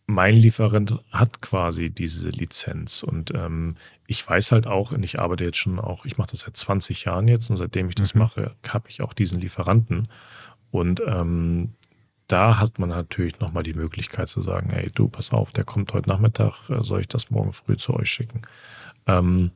[0.10, 3.04] mein Lieferant hat quasi diese Lizenz.
[3.04, 3.76] Und ähm,
[4.08, 7.06] ich weiß halt auch, und ich arbeite jetzt schon auch, ich mache das seit 20
[7.06, 8.22] Jahren jetzt und seitdem ich das mhm.
[8.22, 10.08] mache, habe ich auch diesen Lieferanten.
[10.72, 11.76] Und ähm,
[12.26, 15.93] da hat man natürlich nochmal die Möglichkeit zu sagen, hey, du, pass auf, der kommt
[15.93, 18.41] heute Nachmittag, äh, soll ich das morgen früh zu euch schicken?
[19.06, 19.52] Ähm,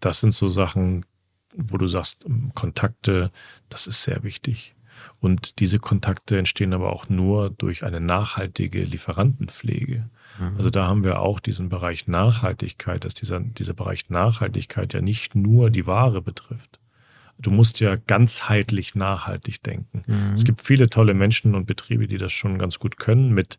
[0.00, 1.06] das sind so Sachen,
[1.56, 3.30] wo du sagst, ähm, Kontakte,
[3.70, 4.74] das ist sehr wichtig.
[5.20, 10.08] Und diese Kontakte entstehen aber auch nur durch eine nachhaltige Lieferantenpflege.
[10.38, 10.56] Mhm.
[10.56, 15.34] Also da haben wir auch diesen Bereich Nachhaltigkeit, dass dieser, dieser Bereich Nachhaltigkeit ja nicht
[15.34, 16.78] nur die Ware betrifft.
[17.38, 20.04] Du musst ja ganzheitlich nachhaltig denken.
[20.06, 20.34] Mhm.
[20.34, 23.58] Es gibt viele tolle Menschen und Betriebe, die das schon ganz gut können mit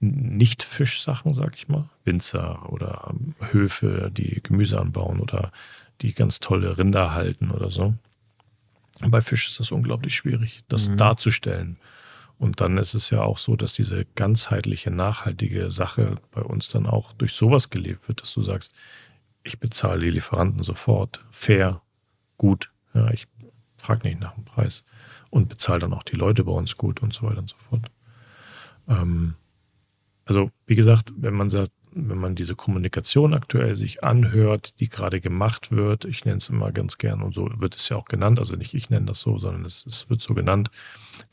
[0.00, 1.88] Nicht-Fischsachen, sag ich mal.
[2.04, 3.14] Winzer oder
[3.50, 5.52] Höfe, die Gemüse anbauen oder
[6.00, 7.94] die ganz tolle Rinder halten oder so.
[9.10, 10.96] Bei Fisch ist das unglaublich schwierig, das mhm.
[10.96, 11.78] darzustellen.
[12.38, 16.86] Und dann ist es ja auch so, dass diese ganzheitliche, nachhaltige Sache bei uns dann
[16.86, 18.74] auch durch sowas gelebt wird, dass du sagst,
[19.44, 21.82] ich bezahle die Lieferanten sofort, fair,
[22.38, 22.70] gut.
[22.94, 23.26] Ja, ich
[23.76, 24.84] frage nicht nach dem Preis
[25.30, 27.86] und bezahle dann auch die Leute bei uns gut und so weiter und so fort.
[28.88, 29.34] Ähm,
[30.24, 35.20] also, wie gesagt, wenn man sagt, wenn man diese Kommunikation aktuell sich anhört, die gerade
[35.20, 38.38] gemacht wird, ich nenne es immer ganz gern und so wird es ja auch genannt,
[38.38, 40.70] also nicht ich nenne das so, sondern es, es wird so genannt,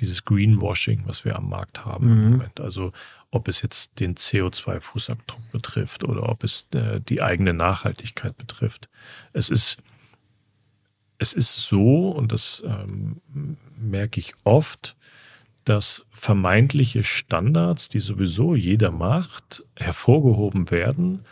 [0.01, 2.11] dieses Greenwashing, was wir am Markt haben mhm.
[2.11, 2.59] im Moment.
[2.59, 2.91] Also
[3.31, 8.89] ob es jetzt den CO2-Fußabdruck betrifft oder ob es äh, die eigene Nachhaltigkeit betrifft.
[9.33, 9.77] Es ist,
[11.17, 13.21] es ist so, und das ähm,
[13.77, 14.95] merke ich oft,
[15.69, 21.25] dass vermeintliche Standards, die sowieso jeder macht, hervorgehoben werden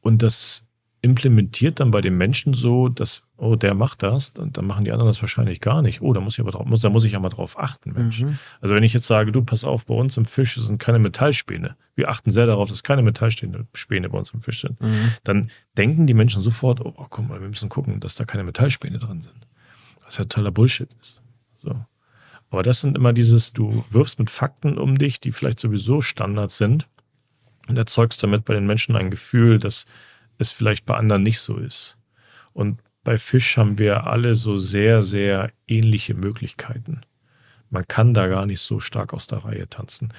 [0.00, 0.64] und das
[1.00, 4.90] implementiert dann bei den Menschen so, dass, oh, der macht das, und dann machen die
[4.90, 6.00] anderen das wahrscheinlich gar nicht.
[6.00, 8.22] Oh, da muss ich aber drauf, muss, da muss ich ja mal drauf achten, Mensch.
[8.22, 8.38] Mhm.
[8.60, 11.76] Also wenn ich jetzt sage, du, pass auf, bei uns im Fisch sind keine Metallspäne.
[11.94, 14.80] Wir achten sehr darauf, dass keine Metallspäne bei uns im Fisch sind.
[14.80, 15.12] Mhm.
[15.22, 18.98] Dann denken die Menschen sofort, oh, guck mal, wir müssen gucken, dass da keine Metallspäne
[18.98, 19.46] drin sind.
[20.04, 21.20] Was ja totaler Bullshit ist.
[21.62, 21.76] So.
[22.50, 26.50] Aber das sind immer dieses, du wirfst mit Fakten um dich, die vielleicht sowieso Standard
[26.50, 26.88] sind
[27.68, 29.84] und erzeugst damit bei den Menschen ein Gefühl, dass
[30.38, 31.96] es vielleicht bei anderen nicht so ist.
[32.52, 37.02] Und bei Fisch haben wir alle so sehr, sehr ähnliche Möglichkeiten.
[37.70, 40.12] Man kann da gar nicht so stark aus der Reihe tanzen.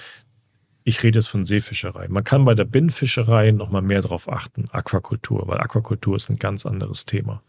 [0.83, 2.07] Ich rede jetzt von Seefischerei.
[2.07, 6.65] Man kann bei der Binnenfischerei nochmal mehr drauf achten, Aquakultur, weil Aquakultur ist ein ganz
[6.65, 7.41] anderes Thema.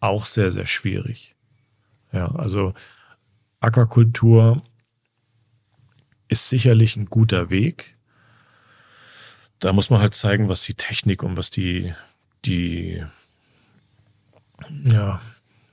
[0.00, 1.34] Auch sehr, sehr schwierig.
[2.12, 2.74] Ja, also
[3.62, 4.60] Aquakultur
[6.28, 7.96] ist sicherlich ein guter Weg.
[9.60, 11.94] Da muss man halt zeigen, was die Technik und was die,
[12.44, 13.04] die,
[14.84, 15.20] ja,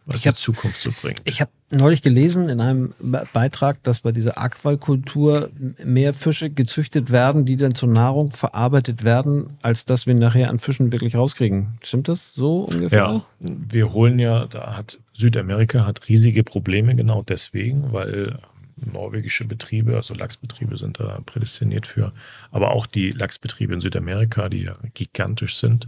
[0.05, 1.21] was ich hab, die Zukunft so bringt.
[1.25, 2.93] Ich habe neulich gelesen in einem
[3.33, 5.51] Beitrag, dass bei dieser Aquakultur
[5.83, 10.59] mehr Fische gezüchtet werden, die dann zur Nahrung verarbeitet werden, als dass wir nachher an
[10.59, 11.77] Fischen wirklich rauskriegen.
[11.83, 12.99] Stimmt das so ungefähr?
[12.99, 18.39] Ja, wir holen ja, da hat Südamerika hat riesige Probleme genau deswegen, weil
[18.77, 22.13] norwegische Betriebe, also Lachsbetriebe sind da prädestiniert für,
[22.51, 25.87] aber auch die Lachsbetriebe in Südamerika, die ja gigantisch sind.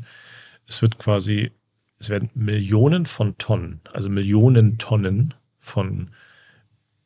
[0.68, 1.52] Es wird quasi,
[2.00, 6.10] es werden Millionen von Tonnen, also Millionen Tonnen von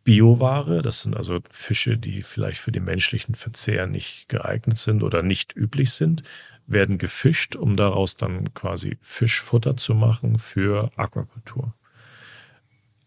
[0.03, 0.81] Bioware.
[0.81, 5.55] Das sind also Fische, die vielleicht für den menschlichen Verzehr nicht geeignet sind oder nicht
[5.55, 6.23] üblich sind,
[6.67, 11.73] werden gefischt, um daraus dann quasi Fischfutter zu machen für Aquakultur.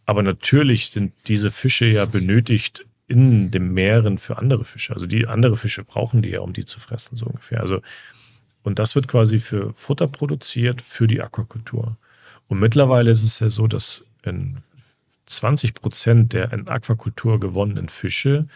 [0.07, 4.95] Aber natürlich sind diese Fische ja benötigt in den Meeren für andere Fische.
[4.95, 7.61] Also die andere Fische brauchen die ja, um die zu fressen, so ungefähr.
[7.61, 7.81] Also,
[8.63, 11.97] und das wird quasi für Futter produziert für die Aquakultur.
[12.49, 14.59] Und mittlerweile ist es ja so, dass in
[15.29, 18.47] 20 Prozent der in Aquakultur gewonnenen Fische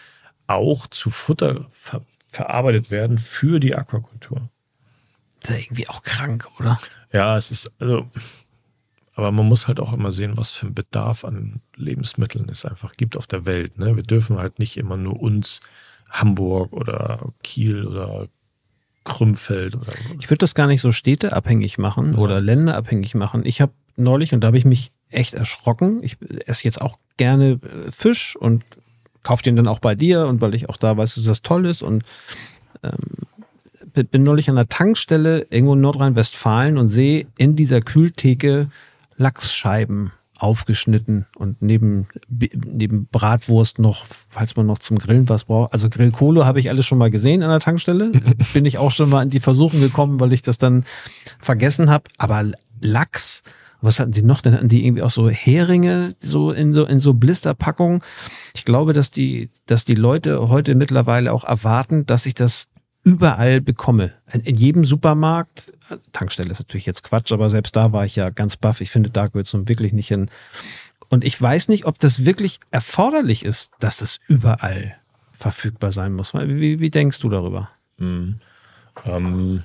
[0.46, 4.48] auch zu Futter ver verarbeitet werden für die Aquakultur.
[5.40, 6.78] Das ist ja irgendwie auch krank, oder?
[7.12, 8.08] Ja, es ist, also,
[9.14, 12.94] aber man muss halt auch immer sehen, was für ein Bedarf an Lebensmitteln es einfach
[12.94, 13.78] gibt auf der Welt.
[13.78, 13.96] Ne?
[13.96, 15.60] Wir dürfen halt nicht immer nur uns
[16.08, 18.28] Hamburg oder Kiel oder
[19.04, 19.92] Krümmfeld oder.
[20.18, 22.18] Ich würde das gar nicht so städteabhängig machen ja.
[22.18, 23.44] oder länderabhängig machen.
[23.44, 26.00] Ich habe neulich, und da habe ich mich echt erschrocken.
[26.02, 28.64] Ich esse jetzt auch gerne äh, Fisch und
[29.22, 31.66] kaufe den dann auch bei dir und weil ich auch da weiß, dass das toll
[31.66, 32.04] ist und
[32.82, 38.68] ähm, bin neulich an der Tankstelle irgendwo in Nordrhein-Westfalen und sehe in dieser Kühltheke
[39.16, 45.72] Lachsscheiben aufgeschnitten und neben, neben Bratwurst noch, falls man noch zum Grillen was braucht.
[45.72, 48.10] Also Grillkohle habe ich alles schon mal gesehen an der Tankstelle.
[48.52, 50.84] Bin ich auch schon mal in die Versuchung gekommen, weil ich das dann
[51.38, 52.04] vergessen habe.
[52.18, 52.44] Aber
[52.80, 53.44] Lachs,
[53.82, 54.40] was hatten sie noch?
[54.40, 58.00] Dann hatten die irgendwie auch so Heringe, so in so, in so Blisterpackungen.
[58.54, 62.68] Ich glaube, dass die, dass die Leute heute mittlerweile auch erwarten, dass sich das
[63.04, 64.12] überall bekomme.
[64.44, 65.72] In jedem Supermarkt,
[66.12, 68.80] Tankstelle ist natürlich jetzt Quatsch, aber selbst da war ich ja ganz baff.
[68.80, 70.30] Ich finde, da gehört es nun wirklich nicht hin.
[71.08, 74.96] Und ich weiß nicht, ob das wirklich erforderlich ist, dass es überall
[75.32, 76.32] verfügbar sein muss.
[76.32, 77.70] Wie, wie denkst du darüber?
[77.98, 78.36] Mhm.
[79.04, 79.64] Ähm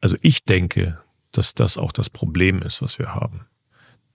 [0.00, 0.98] also ich denke,
[1.32, 3.46] dass das auch das Problem ist, was wir haben.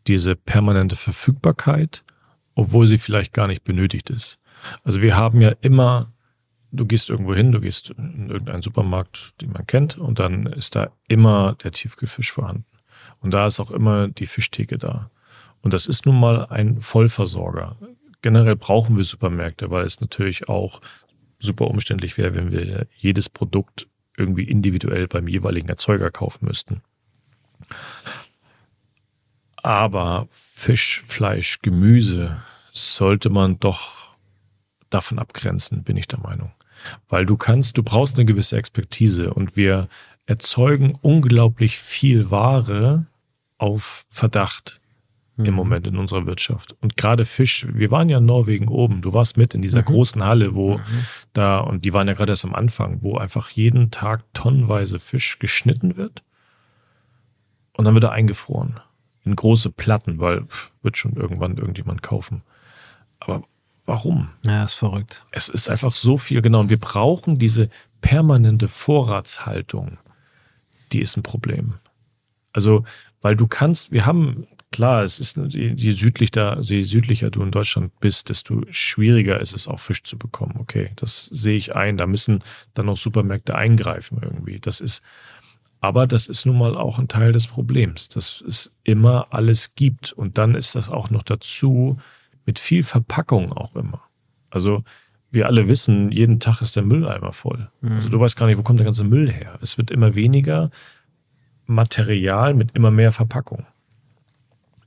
[0.08, 2.04] Diese permanente Verfügbarkeit,
[2.56, 4.40] obwohl sie vielleicht gar nicht benötigt ist.
[4.84, 6.14] Also wir haben ja immer,
[6.72, 10.76] du gehst irgendwo hin, du gehst in irgendeinen Supermarkt, den man kennt, und dann ist
[10.76, 12.66] da immer der Tiefkühlfisch vorhanden.
[13.20, 15.10] Und da ist auch immer die Fischtheke da.
[15.62, 17.78] Und das ist nun mal ein Vollversorger.
[18.22, 20.82] Generell brauchen wir Supermärkte, weil es natürlich auch
[21.40, 26.82] super umständlich wäre, wenn wir jedes Produkt irgendwie individuell beim jeweiligen Erzeuger kaufen müssten.
[29.58, 32.42] Aber Fisch, Fleisch, Gemüse
[32.74, 34.16] sollte man doch
[34.90, 36.52] davon abgrenzen, bin ich der Meinung.
[37.08, 39.88] Weil du kannst, du brauchst eine gewisse Expertise und wir
[40.26, 43.06] erzeugen unglaublich viel Ware
[43.58, 44.82] auf Verdacht
[45.38, 45.46] mhm.
[45.46, 46.76] im Moment in unserer Wirtschaft.
[46.82, 49.86] Und gerade Fisch, wir waren ja in Norwegen oben, du warst mit in dieser mhm.
[49.86, 51.06] großen Halle, wo mhm.
[51.34, 55.40] Da, und die waren ja gerade erst am Anfang, wo einfach jeden Tag tonnenweise Fisch
[55.40, 56.24] geschnitten wird
[57.74, 58.80] und dann wird er eingefroren
[59.26, 62.44] in große Platten, weil pff, wird schon irgendwann irgendjemand kaufen.
[63.20, 63.44] Aber
[63.86, 64.30] warum?
[64.44, 65.26] Ja, ist verrückt.
[65.32, 66.60] Es ist einfach so viel, genau.
[66.60, 67.70] Und wir brauchen diese
[68.02, 69.98] permanente Vorratshaltung.
[70.92, 71.76] Die ist ein Problem.
[72.52, 72.84] Also,
[73.22, 77.98] weil du kannst, wir haben, klar, es ist, je, südlicher, je südlicher du in Deutschland
[78.02, 80.56] bist, desto schwieriger ist es auch Fisch zu bekommen.
[80.58, 81.96] Okay, das sehe ich ein.
[81.96, 84.60] Da müssen dann noch Supermärkte eingreifen irgendwie.
[84.60, 85.02] Das ist,
[85.80, 90.12] aber das ist nun mal auch ein Teil des Problems, dass es immer alles gibt.
[90.12, 91.98] Und dann ist das auch noch dazu
[92.46, 94.02] mit viel Verpackung auch immer.
[94.50, 94.84] Also
[95.30, 97.70] wir alle wissen, jeden Tag ist der Mülleimer voll.
[97.82, 97.92] Mhm.
[97.94, 99.58] Also du weißt gar nicht, wo kommt der ganze Müll her.
[99.62, 100.72] Es wird immer weniger
[101.66, 103.66] Material mit immer mehr Verpackung.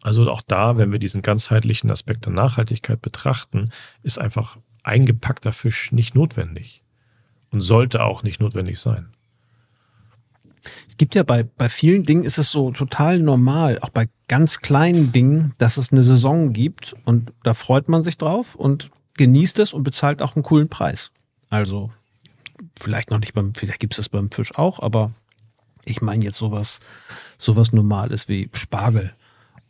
[0.07, 3.71] Also auch da, wenn wir diesen ganzheitlichen Aspekt der Nachhaltigkeit betrachten,
[4.05, 6.85] ist einfach eingepackter Fisch nicht notwendig
[7.51, 9.09] und sollte auch nicht notwendig sein.
[10.87, 14.61] Es gibt ja bei, bei vielen Dingen ist es so total normal, auch bei ganz
[14.61, 19.59] kleinen Dingen, dass es eine Saison gibt und da freut man sich drauf und genießt
[19.59, 21.11] es und bezahlt auch einen coolen Preis.
[21.51, 21.90] Also
[22.79, 25.11] vielleicht noch nicht beim, vielleicht gibt es das beim Fisch auch, aber
[25.85, 26.79] ich meine jetzt sowas,
[27.38, 29.12] sowas Normales wie Spargel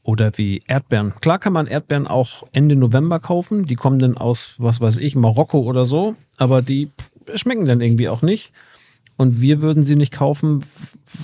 [0.07, 1.15] oder wie Erdbeeren.
[1.21, 3.67] Klar kann man Erdbeeren auch Ende November kaufen.
[3.67, 6.91] Die kommen dann aus, was weiß ich, Marokko oder so, aber die
[7.35, 8.53] schmecken dann irgendwie auch nicht.
[9.17, 10.65] Und wir würden sie nicht kaufen,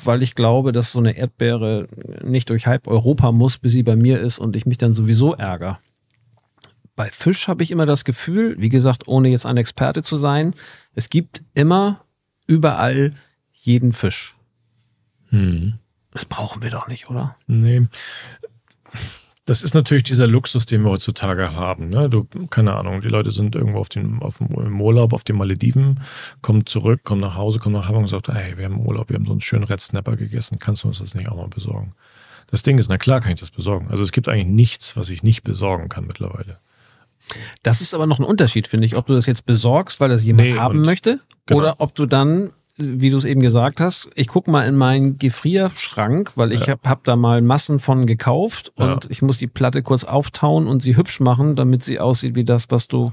[0.04, 1.86] weil ich glaube, dass so eine Erdbeere
[2.24, 5.34] nicht durch halb Europa muss, bis sie bei mir ist und ich mich dann sowieso
[5.34, 5.78] ärgere.
[6.96, 10.54] Bei Fisch habe ich immer das Gefühl, wie gesagt, ohne jetzt ein Experte zu sein,
[10.94, 12.04] es gibt immer
[12.48, 13.12] überall
[13.52, 14.34] jeden Fisch.
[15.28, 15.74] Hm.
[16.10, 17.36] Das brauchen wir doch nicht, oder?
[17.46, 17.86] Nee.
[19.44, 21.88] Das ist natürlich dieser Luxus, den wir heutzutage haben.
[21.88, 22.08] Ne?
[22.08, 26.00] Du, keine Ahnung, die Leute sind irgendwo auf dem, auf dem Urlaub auf den Malediven,
[26.42, 29.16] kommen zurück, kommen nach Hause, kommen nach Hause und sagen, hey, wir haben Urlaub, wir
[29.16, 31.94] haben so einen schönen Red Snapper gegessen, kannst du uns das nicht auch mal besorgen?
[32.52, 33.88] Das Ding ist, na klar kann ich das besorgen.
[33.90, 36.58] Also es gibt eigentlich nichts, was ich nicht besorgen kann mittlerweile.
[37.62, 40.22] Das ist aber noch ein Unterschied, finde ich, ob du das jetzt besorgst, weil das
[40.22, 41.60] jemand nee, haben möchte, genau.
[41.60, 45.18] oder ob du dann wie du es eben gesagt hast, ich gucke mal in meinen
[45.18, 46.68] Gefrierschrank, weil ich ja.
[46.68, 49.10] habe hab da mal Massen von gekauft und ja.
[49.10, 52.66] ich muss die Platte kurz auftauen und sie hübsch machen, damit sie aussieht wie das,
[52.70, 53.12] was du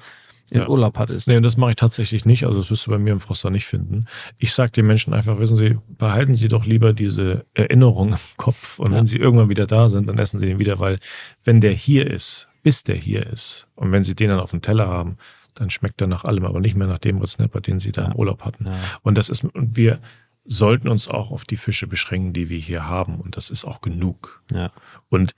[0.51, 0.67] im ja.
[0.69, 1.27] Urlaub hattest.
[1.27, 2.45] Nee, und das mache ich tatsächlich nicht.
[2.45, 4.05] Also das wirst du bei mir im Froster nicht finden.
[4.37, 8.79] Ich sage den Menschen einfach, wissen Sie, behalten Sie doch lieber diese Erinnerung im Kopf
[8.79, 10.99] und wenn sie irgendwann wieder da sind, dann essen Sie den wieder, weil
[11.43, 14.61] wenn der hier ist, bis der hier ist und wenn Sie den dann auf dem
[14.61, 15.17] Teller haben,
[15.59, 18.07] dann schmeckt er nach allem, aber nicht mehr nach dem Snapper, den sie da ja.
[18.07, 18.65] im Urlaub hatten.
[18.65, 18.79] Ja.
[19.01, 19.99] Und das ist, und wir
[20.45, 23.19] sollten uns auch auf die Fische beschränken, die wir hier haben.
[23.19, 24.41] Und das ist auch genug.
[24.51, 24.71] Ja.
[25.09, 25.35] Und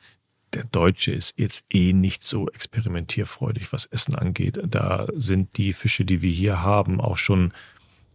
[0.54, 4.62] der Deutsche ist jetzt eh nicht so experimentierfreudig, was Essen angeht.
[4.64, 7.52] Da sind die Fische, die wir hier haben, auch schon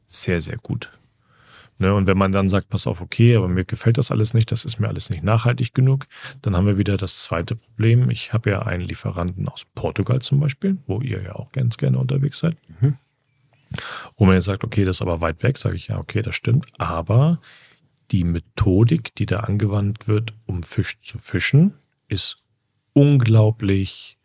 [0.06, 0.90] sehr, sehr gut.
[1.78, 4.50] Ne, und wenn man dann sagt, pass auf, okay, aber mir gefällt das alles nicht,
[4.50, 6.06] das ist mir alles nicht nachhaltig genug,
[6.40, 8.08] dann haben wir wieder das zweite Problem.
[8.08, 11.98] Ich habe ja einen Lieferanten aus Portugal zum Beispiel, wo ihr ja auch ganz gerne
[11.98, 12.56] unterwegs seid.
[12.80, 12.96] Mhm.
[14.16, 16.34] Wo man jetzt sagt, okay, das ist aber weit weg, sage ich ja, okay, das
[16.34, 16.66] stimmt.
[16.78, 17.40] Aber
[18.10, 21.74] die Methodik, die da angewandt wird, um Fisch zu fischen,
[22.08, 22.38] ist
[22.94, 24.16] unglaublich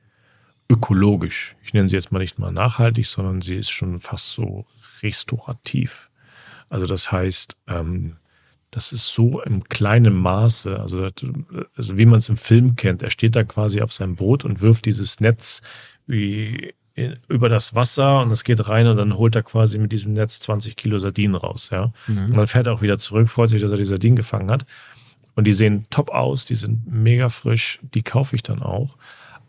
[0.69, 1.57] ökologisch.
[1.63, 4.65] Ich nenne sie jetzt mal nicht mal nachhaltig, sondern sie ist schon fast so
[5.01, 6.10] restaurativ.
[6.71, 8.15] Also das heißt, ähm,
[8.71, 11.03] das ist so im kleinen Maße, also,
[11.75, 13.03] also wie man es im Film kennt.
[13.03, 15.61] Er steht da quasi auf seinem Boot und wirft dieses Netz
[16.07, 16.73] wie
[17.27, 20.39] über das Wasser und es geht rein und dann holt er quasi mit diesem Netz
[20.39, 21.93] 20 Kilo Sardinen raus, ja.
[22.07, 22.25] Mhm.
[22.25, 24.65] Und dann fährt er auch wieder zurück, freut sich, dass er die Sardinen gefangen hat.
[25.35, 28.97] Und die sehen top aus, die sind mega frisch, die kaufe ich dann auch.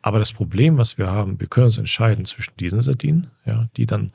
[0.00, 3.86] Aber das Problem, was wir haben, wir können uns entscheiden zwischen diesen Sardinen, ja, die
[3.86, 4.12] dann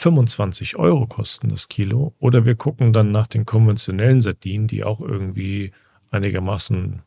[0.00, 5.00] 25 Euro kosten das Kilo, oder wir gucken dann nach den konventionellen Sardinen, die auch
[5.00, 5.72] irgendwie
[6.10, 7.02] einigermaßen,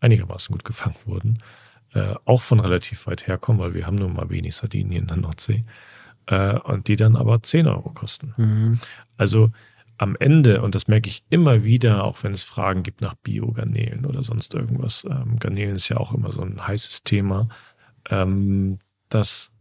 [0.00, 1.38] einigermaßen gut gefangen wurden
[1.94, 5.06] äh, auch von relativ weit herkommen, weil wir haben nun mal wenig Sardinen hier in
[5.06, 5.64] der Nordsee,
[6.26, 8.34] äh, und die dann aber 10 Euro kosten.
[8.36, 8.78] Mhm.
[9.16, 9.50] Also
[9.98, 14.06] am Ende, und das merke ich immer wieder, auch wenn es Fragen gibt nach Biogarnelen
[14.06, 17.48] oder sonst irgendwas, ähm, Garnelen ist ja auch immer so ein heißes Thema,
[18.08, 18.78] ähm,
[19.08, 19.52] dass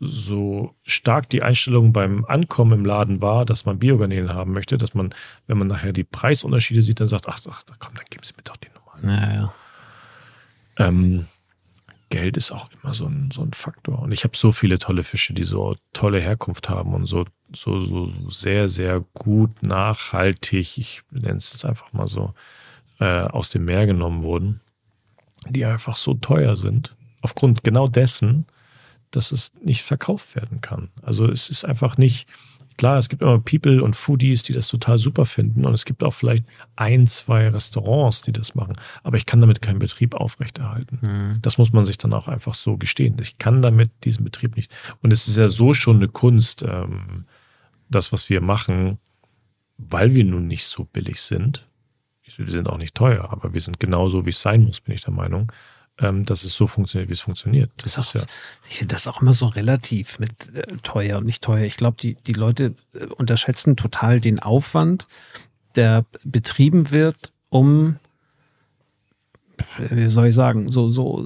[0.00, 4.94] so stark die Einstellung beim Ankommen im Laden war, dass man Biogarnelen haben möchte, dass
[4.94, 5.14] man,
[5.46, 8.42] wenn man nachher die Preisunterschiede sieht, dann sagt, ach, ach komm, dann geben Sie mir
[8.42, 9.14] doch die Nummer.
[9.14, 9.54] Ja, ja.
[10.76, 11.26] Ähm,
[12.10, 14.00] Geld ist auch immer so ein, so ein Faktor.
[14.00, 17.80] Und ich habe so viele tolle Fische, die so tolle Herkunft haben und so, so,
[17.80, 22.34] so sehr, sehr gut nachhaltig, ich nenne es jetzt einfach mal so,
[23.00, 24.60] äh, aus dem Meer genommen wurden,
[25.48, 28.46] die einfach so teuer sind, aufgrund genau dessen,
[29.16, 30.90] dass es nicht verkauft werden kann.
[31.02, 32.26] Also es ist einfach nicht,
[32.76, 36.02] Klar, es gibt immer People und Foodies, die das total super finden und es gibt
[36.02, 40.98] auch vielleicht ein, zwei Restaurants, die das machen, aber ich kann damit keinen Betrieb aufrechterhalten.
[41.00, 41.38] Mhm.
[41.40, 43.16] Das muss man sich dann auch einfach so gestehen.
[43.20, 44.72] Ich kann damit diesen Betrieb nicht.
[45.02, 47.26] Und es ist ja so schon eine Kunst, ähm,
[47.88, 48.98] das, was wir machen,
[49.78, 51.68] weil wir nun nicht so billig sind.
[52.36, 55.02] Wir sind auch nicht teuer, aber wir sind genauso, wie es sein muss, bin ich
[55.02, 55.52] der Meinung
[55.98, 57.70] ähm, dass es so funktioniert, wie es funktioniert.
[57.82, 58.22] Das, ist, auch, ja
[58.68, 61.64] ich finde das auch immer so relativ mit äh, teuer und nicht teuer.
[61.64, 65.06] Ich glaube, die, die Leute äh, unterschätzen total den Aufwand,
[65.76, 67.96] der betrieben wird, um
[69.90, 71.24] wie soll ich sagen, so, so,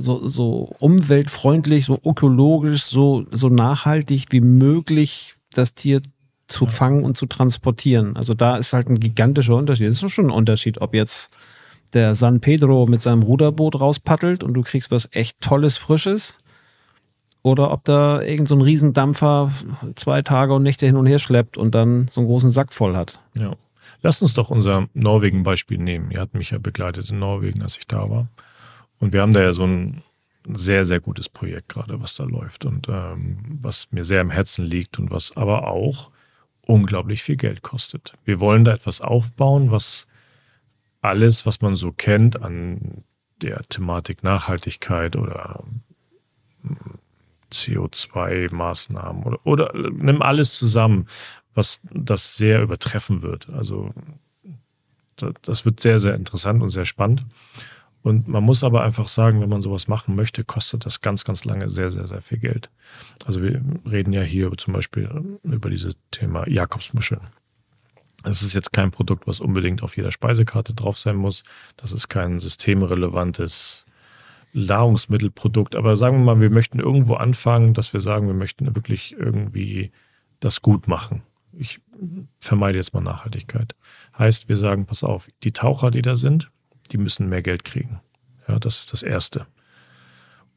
[0.00, 6.02] so, so umweltfreundlich, so ökologisch, so, so nachhaltig wie möglich das Tier
[6.46, 8.16] zu fangen und zu transportieren.
[8.16, 9.88] Also da ist halt ein gigantischer Unterschied.
[9.88, 11.34] Es ist schon ein Unterschied, ob jetzt
[11.94, 16.38] der San Pedro mit seinem Ruderboot rauspaddelt und du kriegst was echt Tolles, Frisches.
[17.42, 19.50] Oder ob da irgend so ein Riesendampfer
[19.96, 22.96] zwei Tage und Nächte hin und her schleppt und dann so einen großen Sack voll
[22.96, 23.20] hat.
[23.36, 23.56] Ja.
[24.00, 26.10] Lass uns doch unser Norwegen-Beispiel nehmen.
[26.10, 28.28] Ihr habt mich ja begleitet in Norwegen, als ich da war.
[28.98, 30.02] Und wir haben da ja so ein
[30.52, 34.64] sehr, sehr gutes Projekt gerade, was da läuft und ähm, was mir sehr am Herzen
[34.64, 36.10] liegt und was aber auch
[36.66, 38.14] unglaublich viel Geld kostet.
[38.24, 40.06] Wir wollen da etwas aufbauen, was
[41.02, 43.04] alles, was man so kennt an
[43.42, 45.64] der Thematik Nachhaltigkeit oder
[46.62, 46.76] hm,
[47.52, 51.06] CO2-Maßnahmen oder, oder nimm alles zusammen,
[51.54, 53.50] was das sehr übertreffen wird.
[53.50, 53.92] Also
[55.42, 57.26] das wird sehr, sehr interessant und sehr spannend.
[58.02, 61.44] Und man muss aber einfach sagen, wenn man sowas machen möchte, kostet das ganz, ganz
[61.44, 62.70] lange sehr, sehr, sehr viel Geld.
[63.26, 67.20] Also wir reden ja hier zum Beispiel über dieses Thema Jakobsmuscheln.
[68.24, 71.44] Es ist jetzt kein Produkt, was unbedingt auf jeder Speisekarte drauf sein muss.
[71.76, 73.84] Das ist kein systemrelevantes
[74.52, 75.76] Nahrungsmittelprodukt.
[75.76, 79.92] Aber sagen wir mal, wir möchten irgendwo anfangen, dass wir sagen, wir möchten wirklich irgendwie
[80.40, 81.22] das gut machen.
[81.52, 81.80] Ich
[82.40, 83.74] vermeide jetzt mal Nachhaltigkeit.
[84.18, 86.50] Heißt, wir sagen, pass auf, die Taucher, die da sind,
[86.90, 88.00] die müssen mehr Geld kriegen.
[88.48, 89.46] Ja, das ist das Erste.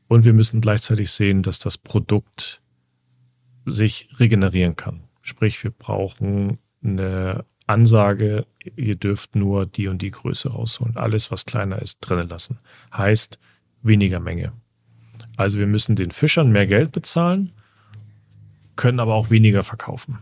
[0.08, 2.62] Und wir müssen gleichzeitig sehen, dass das Produkt
[3.65, 5.04] sich regenerieren kann.
[5.21, 10.97] Sprich, wir brauchen eine Ansage, ihr dürft nur die und die Größe rausholen.
[10.97, 12.60] Alles, was kleiner ist, drinnen lassen.
[12.93, 13.39] Heißt
[13.82, 14.54] weniger Menge.
[15.38, 17.51] Also wir müssen den Fischern mehr Geld bezahlen,
[18.75, 20.19] können aber auch weniger verkaufen.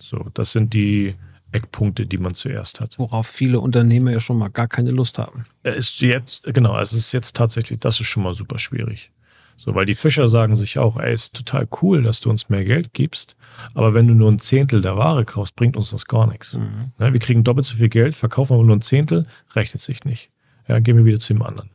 [0.00, 1.14] So, das sind die
[1.52, 2.98] Eckpunkte, die man zuerst hat.
[2.98, 5.44] Worauf viele Unternehmer ja schon mal gar keine Lust haben.
[5.62, 9.12] Ist jetzt, genau, es ist jetzt tatsächlich, das ist schon mal super schwierig.
[9.56, 12.64] So, weil die Fischer sagen sich auch, ey, ist total cool, dass du uns mehr
[12.64, 13.36] Geld gibst,
[13.74, 16.54] aber wenn du nur ein Zehntel der Ware kaufst, bringt uns das gar nichts.
[16.54, 16.92] Mhm.
[16.98, 20.30] Ja, wir kriegen doppelt so viel Geld, verkaufen aber nur ein Zehntel, rechnet sich nicht.
[20.68, 21.70] Ja, gehen wir wieder zu dem anderen.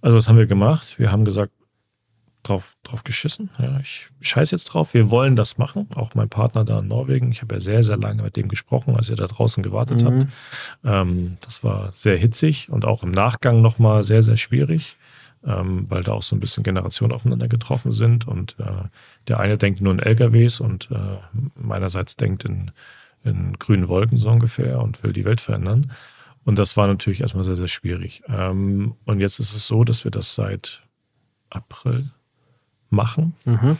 [0.00, 0.98] Also was haben wir gemacht?
[0.98, 1.52] Wir haben gesagt,
[2.42, 3.50] drauf, drauf geschissen.
[3.58, 4.94] Ja, ich scheiß jetzt drauf.
[4.94, 5.88] Wir wollen das machen.
[5.94, 7.30] Auch mein Partner da in Norwegen.
[7.30, 10.06] Ich habe ja sehr, sehr lange mit dem gesprochen, als ihr da draußen gewartet mhm.
[10.06, 10.26] habt.
[10.84, 14.96] Ähm, das war sehr hitzig und auch im Nachgang nochmal sehr, sehr schwierig
[15.48, 18.88] ähm, weil da auch so ein bisschen Generationen aufeinander getroffen sind und äh,
[19.28, 21.18] der eine denkt nur in LKWs und äh,
[21.54, 22.70] meinerseits denkt in,
[23.24, 25.92] in grünen Wolken so ungefähr und will die Welt verändern.
[26.44, 28.22] Und das war natürlich erstmal sehr, sehr schwierig.
[28.28, 30.82] Ähm, und jetzt ist es so, dass wir das seit
[31.50, 32.10] April
[32.90, 33.78] machen mhm.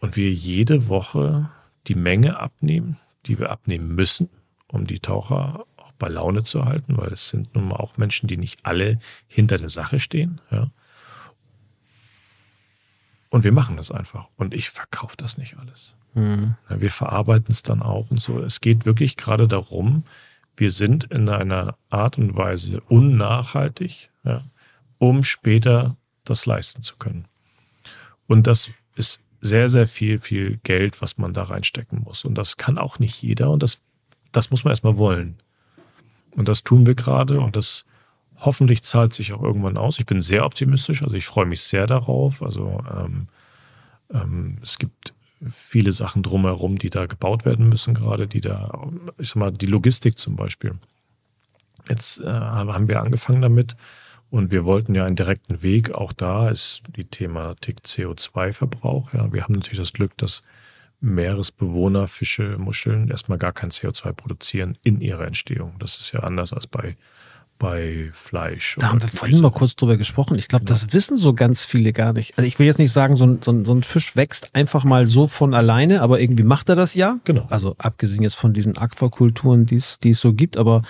[0.00, 1.50] und wir jede Woche
[1.86, 2.96] die Menge abnehmen,
[3.26, 4.30] die wir abnehmen müssen,
[4.68, 5.66] um die Taucher
[6.02, 8.98] bei Laune zu halten, weil es sind nun mal auch Menschen, die nicht alle
[9.28, 10.40] hinter der Sache stehen.
[10.50, 10.68] Ja.
[13.30, 14.26] Und wir machen das einfach.
[14.34, 15.94] Und ich verkaufe das nicht alles.
[16.14, 16.56] Mhm.
[16.68, 18.40] Wir verarbeiten es dann auch und so.
[18.40, 20.02] Es geht wirklich gerade darum,
[20.56, 24.42] wir sind in einer Art und Weise unnachhaltig, ja,
[24.98, 27.28] um später das leisten zu können.
[28.26, 32.24] Und das ist sehr, sehr viel, viel Geld, was man da reinstecken muss.
[32.24, 33.78] Und das kann auch nicht jeder und das,
[34.32, 35.38] das muss man erstmal wollen.
[36.34, 37.84] Und das tun wir gerade und das
[38.38, 39.98] hoffentlich zahlt sich auch irgendwann aus.
[39.98, 42.42] Ich bin sehr optimistisch, also ich freue mich sehr darauf.
[42.42, 43.28] Also ähm,
[44.12, 45.14] ähm, es gibt
[45.50, 49.66] viele Sachen drumherum, die da gebaut werden müssen, gerade die da, ich sag mal, die
[49.66, 50.74] Logistik zum Beispiel.
[51.88, 53.76] Jetzt äh, haben wir angefangen damit
[54.30, 55.94] und wir wollten ja einen direkten Weg.
[55.94, 59.12] Auch da ist die Thematik CO2-Verbrauch.
[59.12, 60.42] Ja, wir haben natürlich das Glück, dass
[61.02, 65.74] Meeresbewohner, Fische, Muscheln erstmal gar kein CO2 produzieren in ihrer Entstehung.
[65.78, 66.96] Das ist ja anders als bei
[67.62, 68.76] bei Fleisch.
[68.80, 70.36] Da haben wir vorhin mal kurz drüber gesprochen.
[70.36, 70.76] Ich glaube, genau.
[70.76, 72.36] das wissen so ganz viele gar nicht.
[72.36, 74.82] Also ich will jetzt nicht sagen, so ein, so, ein, so ein, Fisch wächst einfach
[74.82, 77.20] mal so von alleine, aber irgendwie macht er das ja.
[77.22, 77.46] Genau.
[77.50, 80.82] Also abgesehen jetzt von diesen Aquakulturen, die es so gibt, aber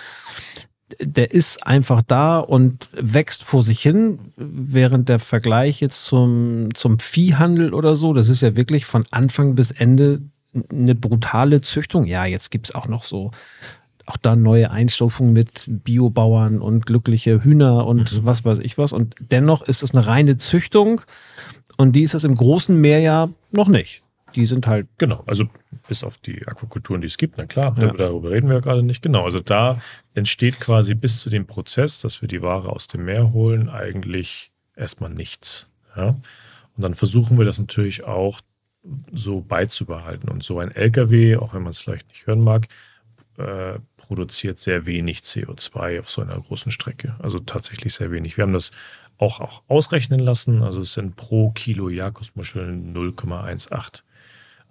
[1.00, 6.98] der ist einfach da und wächst vor sich hin, während der Vergleich jetzt zum, zum
[6.98, 10.22] Viehhandel oder so, das ist ja wirklich von Anfang bis Ende
[10.70, 12.06] eine brutale Züchtung.
[12.06, 13.30] Ja, jetzt gibt es auch noch so
[14.06, 18.26] auch da neue Einstufungen mit Biobauern und glückliche Hühner und mhm.
[18.26, 18.92] was weiß ich was.
[18.92, 21.00] Und dennoch ist es eine reine Züchtung
[21.76, 24.02] und die ist es im großen Meer ja noch nicht.
[24.34, 24.88] Die sind halt.
[24.98, 25.46] Genau, also
[25.88, 27.92] bis auf die Aquakulturen, die es gibt, na klar, ja.
[27.92, 29.02] darüber reden wir ja gerade nicht.
[29.02, 29.80] Genau, also da
[30.14, 34.52] entsteht quasi bis zu dem Prozess, dass wir die Ware aus dem Meer holen, eigentlich
[34.76, 35.70] erstmal nichts.
[35.96, 36.08] Ja?
[36.76, 38.40] Und dann versuchen wir das natürlich auch
[39.12, 40.28] so beizubehalten.
[40.28, 42.68] Und so ein LKW, auch wenn man es vielleicht nicht hören mag,
[43.38, 47.14] äh, produziert sehr wenig CO2 auf so einer großen Strecke.
[47.20, 48.36] Also tatsächlich sehr wenig.
[48.36, 48.72] Wir haben das
[49.18, 50.62] auch, auch ausrechnen lassen.
[50.62, 54.02] Also es sind pro Kilo Jakobsmuscheln 0,18.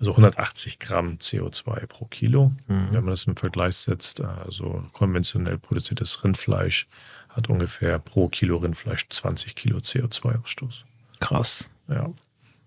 [0.01, 2.51] Also 180 Gramm CO2 pro Kilo.
[2.65, 2.87] Mhm.
[2.89, 6.87] Wenn man das im Vergleich setzt, also konventionell produziertes Rindfleisch
[7.29, 10.85] hat ungefähr pro Kilo Rindfleisch 20 Kilo CO2-Ausstoß.
[11.19, 11.69] Krass.
[11.87, 12.11] Ja.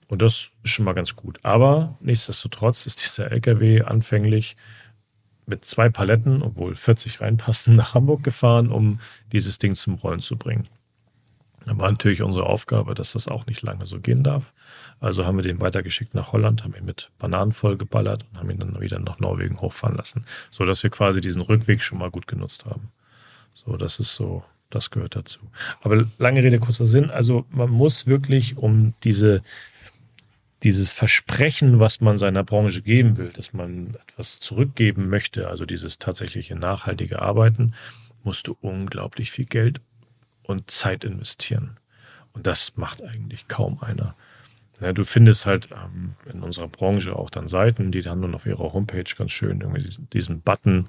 [0.06, 1.40] Und das ist schon mal ganz gut.
[1.42, 4.56] Aber nichtsdestotrotz ist dieser LKW anfänglich
[5.44, 9.00] mit zwei Paletten, obwohl 40 reinpassen, nach Hamburg gefahren, um
[9.32, 10.68] dieses Ding zum Rollen zu bringen.
[11.66, 14.52] Da war natürlich unsere Aufgabe, dass das auch nicht lange so gehen darf.
[15.00, 18.58] Also haben wir den weitergeschickt nach Holland, haben ihn mit Bananen vollgeballert und haben ihn
[18.58, 22.26] dann wieder nach Norwegen hochfahren lassen, so dass wir quasi diesen Rückweg schon mal gut
[22.26, 22.90] genutzt haben.
[23.54, 25.40] So, das ist so, das gehört dazu.
[25.82, 27.10] Aber lange Rede, kurzer Sinn.
[27.10, 29.42] Also man muss wirklich um diese
[30.62, 35.98] dieses Versprechen, was man seiner Branche geben will, dass man etwas zurückgeben möchte, also dieses
[35.98, 37.74] tatsächliche nachhaltige Arbeiten,
[38.22, 39.82] musst du unglaublich viel Geld
[40.44, 41.78] und Zeit investieren.
[42.32, 44.14] Und das macht eigentlich kaum einer.
[44.80, 48.46] Ja, du findest halt ähm, in unserer Branche auch dann Seiten, die dann nur auf
[48.46, 50.88] ihrer Homepage ganz schön irgendwie diesen Button,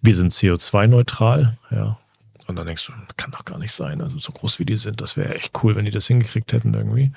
[0.00, 1.98] wir sind CO2-neutral, ja,
[2.46, 4.02] und dann denkst du, kann doch gar nicht sein.
[4.02, 6.74] Also so groß wie die sind, das wäre echt cool, wenn die das hingekriegt hätten
[6.74, 7.12] irgendwie.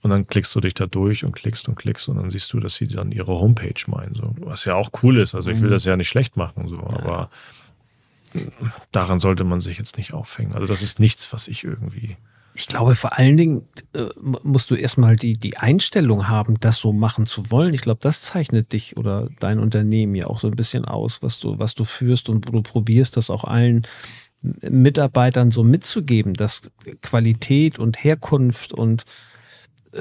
[0.00, 2.60] Und dann klickst du dich da durch und klickst und klickst und dann siehst du,
[2.60, 4.14] dass sie dann ihre Homepage meinen.
[4.14, 4.34] So.
[4.40, 5.34] Was ja auch cool ist.
[5.34, 5.74] Also ich will mhm.
[5.74, 7.30] das ja nicht schlecht machen, so, aber
[8.92, 10.52] daran sollte man sich jetzt nicht aufhängen.
[10.52, 12.16] Also das ist nichts, was ich irgendwie.
[12.56, 14.06] Ich glaube, vor allen Dingen äh,
[14.42, 17.74] musst du erstmal die, die Einstellung haben, das so machen zu wollen.
[17.74, 21.40] Ich glaube, das zeichnet dich oder dein Unternehmen ja auch so ein bisschen aus, was
[21.40, 23.86] du, was du führst und wo du probierst, das auch allen
[24.40, 26.70] Mitarbeitern so mitzugeben, dass
[27.02, 29.04] Qualität und Herkunft und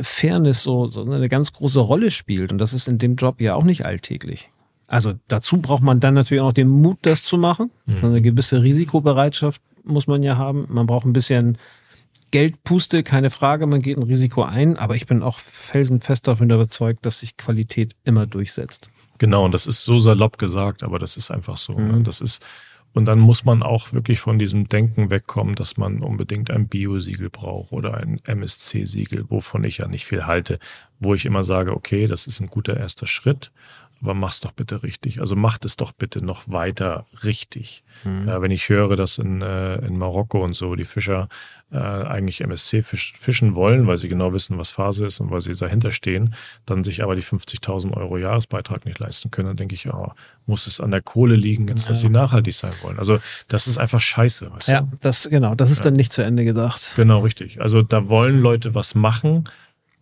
[0.01, 2.51] Fairness so, so eine ganz große Rolle spielt.
[2.51, 4.51] Und das ist in dem Job ja auch nicht alltäglich.
[4.87, 7.71] Also dazu braucht man dann natürlich auch noch den Mut, das zu machen.
[7.85, 8.03] Mhm.
[8.03, 10.65] Eine gewisse Risikobereitschaft muss man ja haben.
[10.69, 11.57] Man braucht ein bisschen
[12.31, 17.05] Geldpuste, keine Frage, man geht ein Risiko ein, aber ich bin auch felsenfest davon überzeugt,
[17.05, 18.89] dass sich Qualität immer durchsetzt.
[19.19, 21.73] Genau, und das ist so salopp gesagt, aber das ist einfach so.
[21.73, 21.99] Ne?
[21.99, 22.03] Mhm.
[22.03, 22.43] Das ist,
[22.93, 27.29] und dann muss man auch wirklich von diesem Denken wegkommen, dass man unbedingt ein Bio-Siegel
[27.29, 30.57] braucht oder ein MSC-Siegel, wovon ich ja nicht viel halte,
[30.99, 33.51] wo ich immer sage, okay, das ist ein guter erster Schritt,
[34.03, 35.21] aber mach's doch bitte richtig.
[35.21, 37.83] Also macht es doch bitte noch weiter richtig.
[38.03, 38.27] Mhm.
[38.27, 41.29] Ja, wenn ich höre, dass in, äh, in Marokko und so die Fischer
[41.71, 45.39] äh, eigentlich MSC fisch, fischen wollen, weil sie genau wissen, was Phase ist und weil
[45.39, 46.35] sie dahinter stehen,
[46.65, 50.11] dann sich aber die 50.000 Euro Jahresbeitrag nicht leisten können, dann denke ich, oh,
[50.45, 52.07] muss es an der Kohle liegen, jetzt, dass ja.
[52.07, 52.99] sie nachhaltig sein wollen.
[52.99, 54.51] Also das ist einfach scheiße.
[54.67, 54.97] Ja, du?
[55.01, 55.85] das genau, das ist ja.
[55.85, 56.93] dann nicht zu Ende gedacht.
[56.97, 57.61] Genau, richtig.
[57.61, 59.45] Also da wollen Leute was machen,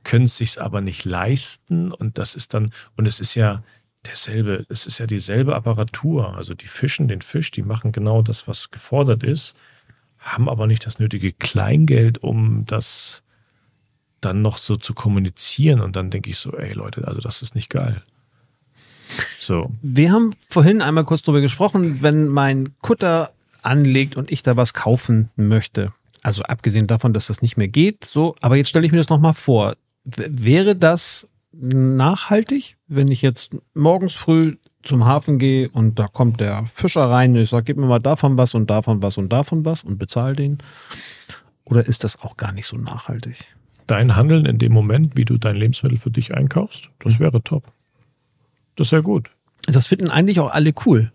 [0.04, 3.64] können es sich aber nicht leisten und das ist dann, und es ist ja,
[4.06, 6.36] derselbe, es ist ja dieselbe Apparatur.
[6.36, 9.56] Also die fischen den Fisch, die machen genau das, was gefordert ist,
[10.18, 13.24] haben aber nicht das nötige Kleingeld, um das
[14.22, 17.56] dann noch so zu kommunizieren und dann denke ich so, ey Leute, also das ist
[17.56, 18.04] nicht geil.
[19.40, 19.72] So.
[19.82, 23.32] Wir haben vorhin einmal kurz drüber gesprochen, wenn mein Kutter
[23.64, 25.92] anlegt und ich da was kaufen möchte.
[26.24, 29.10] Also abgesehen davon, dass das nicht mehr geht, so, aber jetzt stelle ich mir das
[29.10, 29.76] nochmal vor.
[30.04, 36.40] W wäre das nachhaltig, wenn ich jetzt morgens früh zum Hafen gehe und da kommt
[36.40, 39.32] der Fischer rein und ich sage, gib mir mal davon was und davon was und
[39.32, 40.58] davon was und bezahle den?
[41.66, 43.56] Oder ist das auch gar nicht so nachhaltig?
[43.88, 47.24] Dein Handeln in dem Moment, wie du dein Lebensmittel für dich einkaufst, das mhm.
[47.24, 47.64] wäre top.
[48.76, 49.30] Das wäre gut.
[49.68, 51.12] Das finden eigentlich auch alle cool.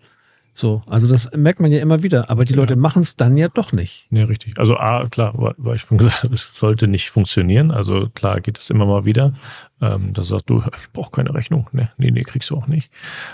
[0.58, 2.56] So, also das merkt man ja immer wieder, aber die ja.
[2.60, 4.06] Leute machen es dann ja doch nicht.
[4.08, 4.58] Nee, richtig.
[4.58, 7.70] Also A, klar, weil ich schon gesagt habe, es sollte nicht funktionieren.
[7.70, 9.34] Also klar geht es immer mal wieder.
[9.82, 11.68] Ähm, da sagt du, ich brauche keine Rechnung.
[11.72, 12.90] Nee, nee, nee, kriegst du auch nicht.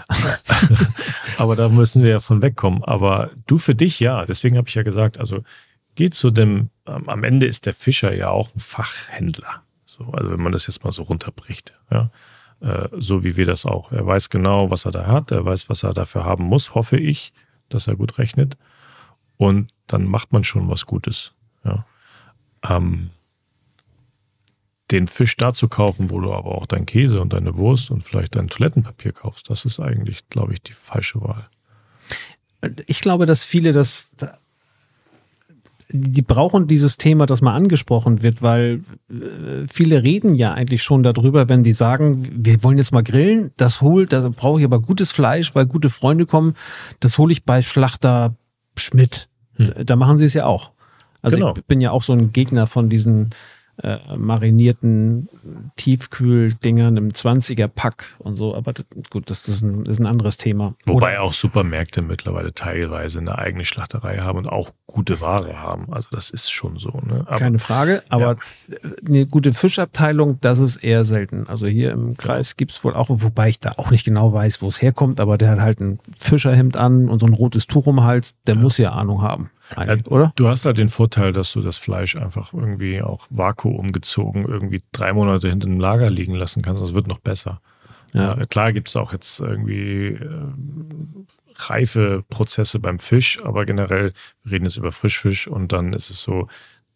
[1.38, 2.82] aber da müssen wir ja von wegkommen.
[2.82, 5.44] Aber du für dich ja, deswegen habe ich ja gesagt, also
[5.94, 9.62] geh zu dem, ähm, am Ende ist der Fischer ja auch ein Fachhändler.
[9.86, 11.72] So, also wenn man das jetzt mal so runterbricht.
[11.88, 12.10] Ja.
[12.62, 13.90] Äh, so wie wir das auch.
[13.90, 16.96] Er weiß genau, was er da hat, er weiß, was er dafür haben muss, hoffe
[16.96, 17.32] ich,
[17.68, 18.56] dass er gut rechnet.
[19.36, 21.32] Und dann macht man schon was Gutes.
[21.64, 21.84] Ja.
[22.62, 23.10] Ähm,
[24.92, 28.02] den Fisch da zu kaufen, wo du aber auch deinen Käse und deine Wurst und
[28.02, 31.48] vielleicht dein Toilettenpapier kaufst, das ist eigentlich, glaube ich, die falsche Wahl.
[32.86, 34.12] Ich glaube, dass viele das
[35.92, 38.80] die brauchen dieses Thema, das mal angesprochen wird, weil
[39.10, 43.50] äh, viele reden ja eigentlich schon darüber, wenn die sagen, wir wollen jetzt mal grillen,
[43.56, 46.54] das holt, da brauche ich aber gutes Fleisch, weil gute Freunde kommen,
[47.00, 48.34] das hole ich bei Schlachter
[48.76, 49.28] Schmidt.
[49.56, 49.72] Hm.
[49.84, 50.70] Da machen sie es ja auch.
[51.20, 51.54] Also genau.
[51.56, 53.30] ich bin ja auch so ein Gegner von diesen
[53.82, 55.28] äh, marinierten
[55.76, 58.54] Tiefkühldingern im 20er-Pack und so.
[58.54, 60.74] Aber das, gut, das, das, ist ein, das, ist ein, anderes Thema.
[60.86, 65.92] Wobei Oder, auch Supermärkte mittlerweile teilweise eine eigene Schlachterei haben und auch gute Ware haben.
[65.92, 66.90] Also das ist schon so.
[67.04, 67.24] Ne?
[67.26, 68.36] Aber, keine Frage, aber
[68.70, 68.90] ja.
[69.06, 71.46] eine gute Fischabteilung, das ist eher selten.
[71.48, 74.62] Also hier im Kreis gibt es wohl auch, wobei ich da auch nicht genau weiß,
[74.62, 77.86] wo es herkommt, aber der hat halt ein Fischerhemd an und so ein rotes Tuch
[77.86, 78.60] um den Hals, der ja.
[78.60, 79.50] muss ja Ahnung haben
[80.06, 80.32] oder?
[80.36, 85.12] Du hast halt den Vorteil, dass du das Fleisch einfach irgendwie auch vakuumgezogen irgendwie drei
[85.12, 86.82] Monate hinter dem Lager liegen lassen kannst.
[86.82, 87.60] Das wird noch besser.
[88.12, 88.38] Ja.
[88.38, 90.52] Äh, klar gibt es auch jetzt irgendwie äh,
[91.56, 94.12] reife Prozesse beim Fisch, aber generell,
[94.44, 96.48] wir reden jetzt über Frischfisch und dann ist es so,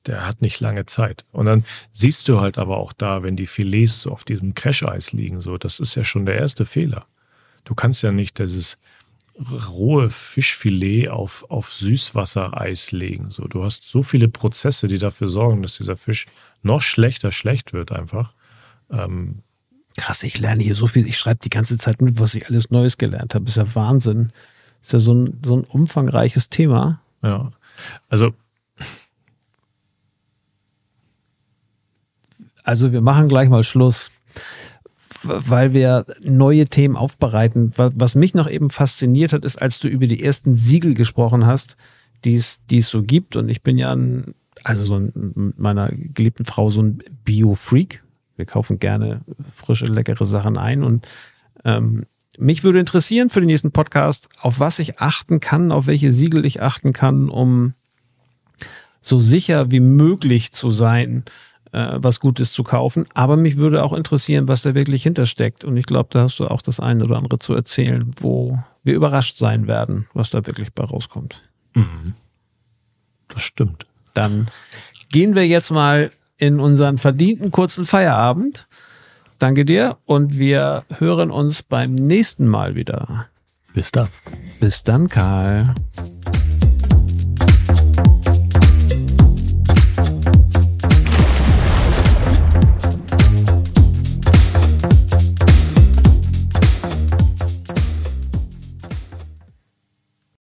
[0.07, 1.24] der hat nicht lange Zeit.
[1.33, 5.12] Und dann siehst du halt aber auch da, wenn die Filets so auf diesem Crash-Eis
[5.12, 7.07] liegen, so, das ist ja schon der erste Fehler.
[7.64, 8.79] Du kannst ja nicht dieses
[9.39, 13.30] rohe Fischfilet auf, auf Süßwassereis legen.
[13.30, 16.26] So, du hast so viele Prozesse, die dafür sorgen, dass dieser Fisch
[16.62, 18.32] noch schlechter schlecht wird einfach.
[18.91, 19.43] Ähm,
[19.97, 21.07] Krass, ich lerne hier so viel.
[21.07, 23.49] Ich schreibe die ganze Zeit mit, was ich alles Neues gelernt habe.
[23.49, 24.32] Ist ja Wahnsinn.
[24.82, 27.01] Ist ja so ein, so ein umfangreiches Thema.
[27.22, 27.51] Ja.
[28.09, 28.32] Also.
[32.62, 34.11] Also, wir machen gleich mal Schluss
[35.29, 37.72] weil wir neue Themen aufbereiten.
[37.77, 41.77] Was mich noch eben fasziniert hat, ist, als du über die ersten Siegel gesprochen hast,
[42.24, 43.37] die es, so gibt.
[43.37, 48.03] Und ich bin ja ein, also so ein, mit meiner geliebten Frau so ein Bio-Freak.
[48.37, 49.22] Wir kaufen gerne
[49.55, 50.83] frische, leckere Sachen ein.
[50.83, 51.07] Und
[51.64, 52.07] ähm,
[52.39, 56.45] mich würde interessieren für den nächsten Podcast, auf was ich achten kann, auf welche Siegel
[56.45, 57.74] ich achten kann, um
[59.01, 61.24] so sicher wie möglich zu sein,
[61.77, 63.05] äh, was Gutes zu kaufen.
[63.12, 65.62] Aber mich würde auch interessieren, was da wirklich hintersteckt.
[65.62, 68.95] Und ich glaube, da hast du auch das eine oder andere zu erzählen, wo wir
[68.95, 71.43] überrascht sein werden, was da wirklich bei rauskommt.
[71.74, 72.14] Mhm.
[73.29, 73.87] Das stimmt.
[74.14, 74.47] Dann
[75.11, 78.66] gehen wir jetzt mal in unseren verdienten kurzen Feierabend.
[79.39, 83.27] Danke dir und wir hören uns beim nächsten Mal wieder.
[83.74, 84.09] Bis dann.
[84.61, 85.74] Bis dann, Karl.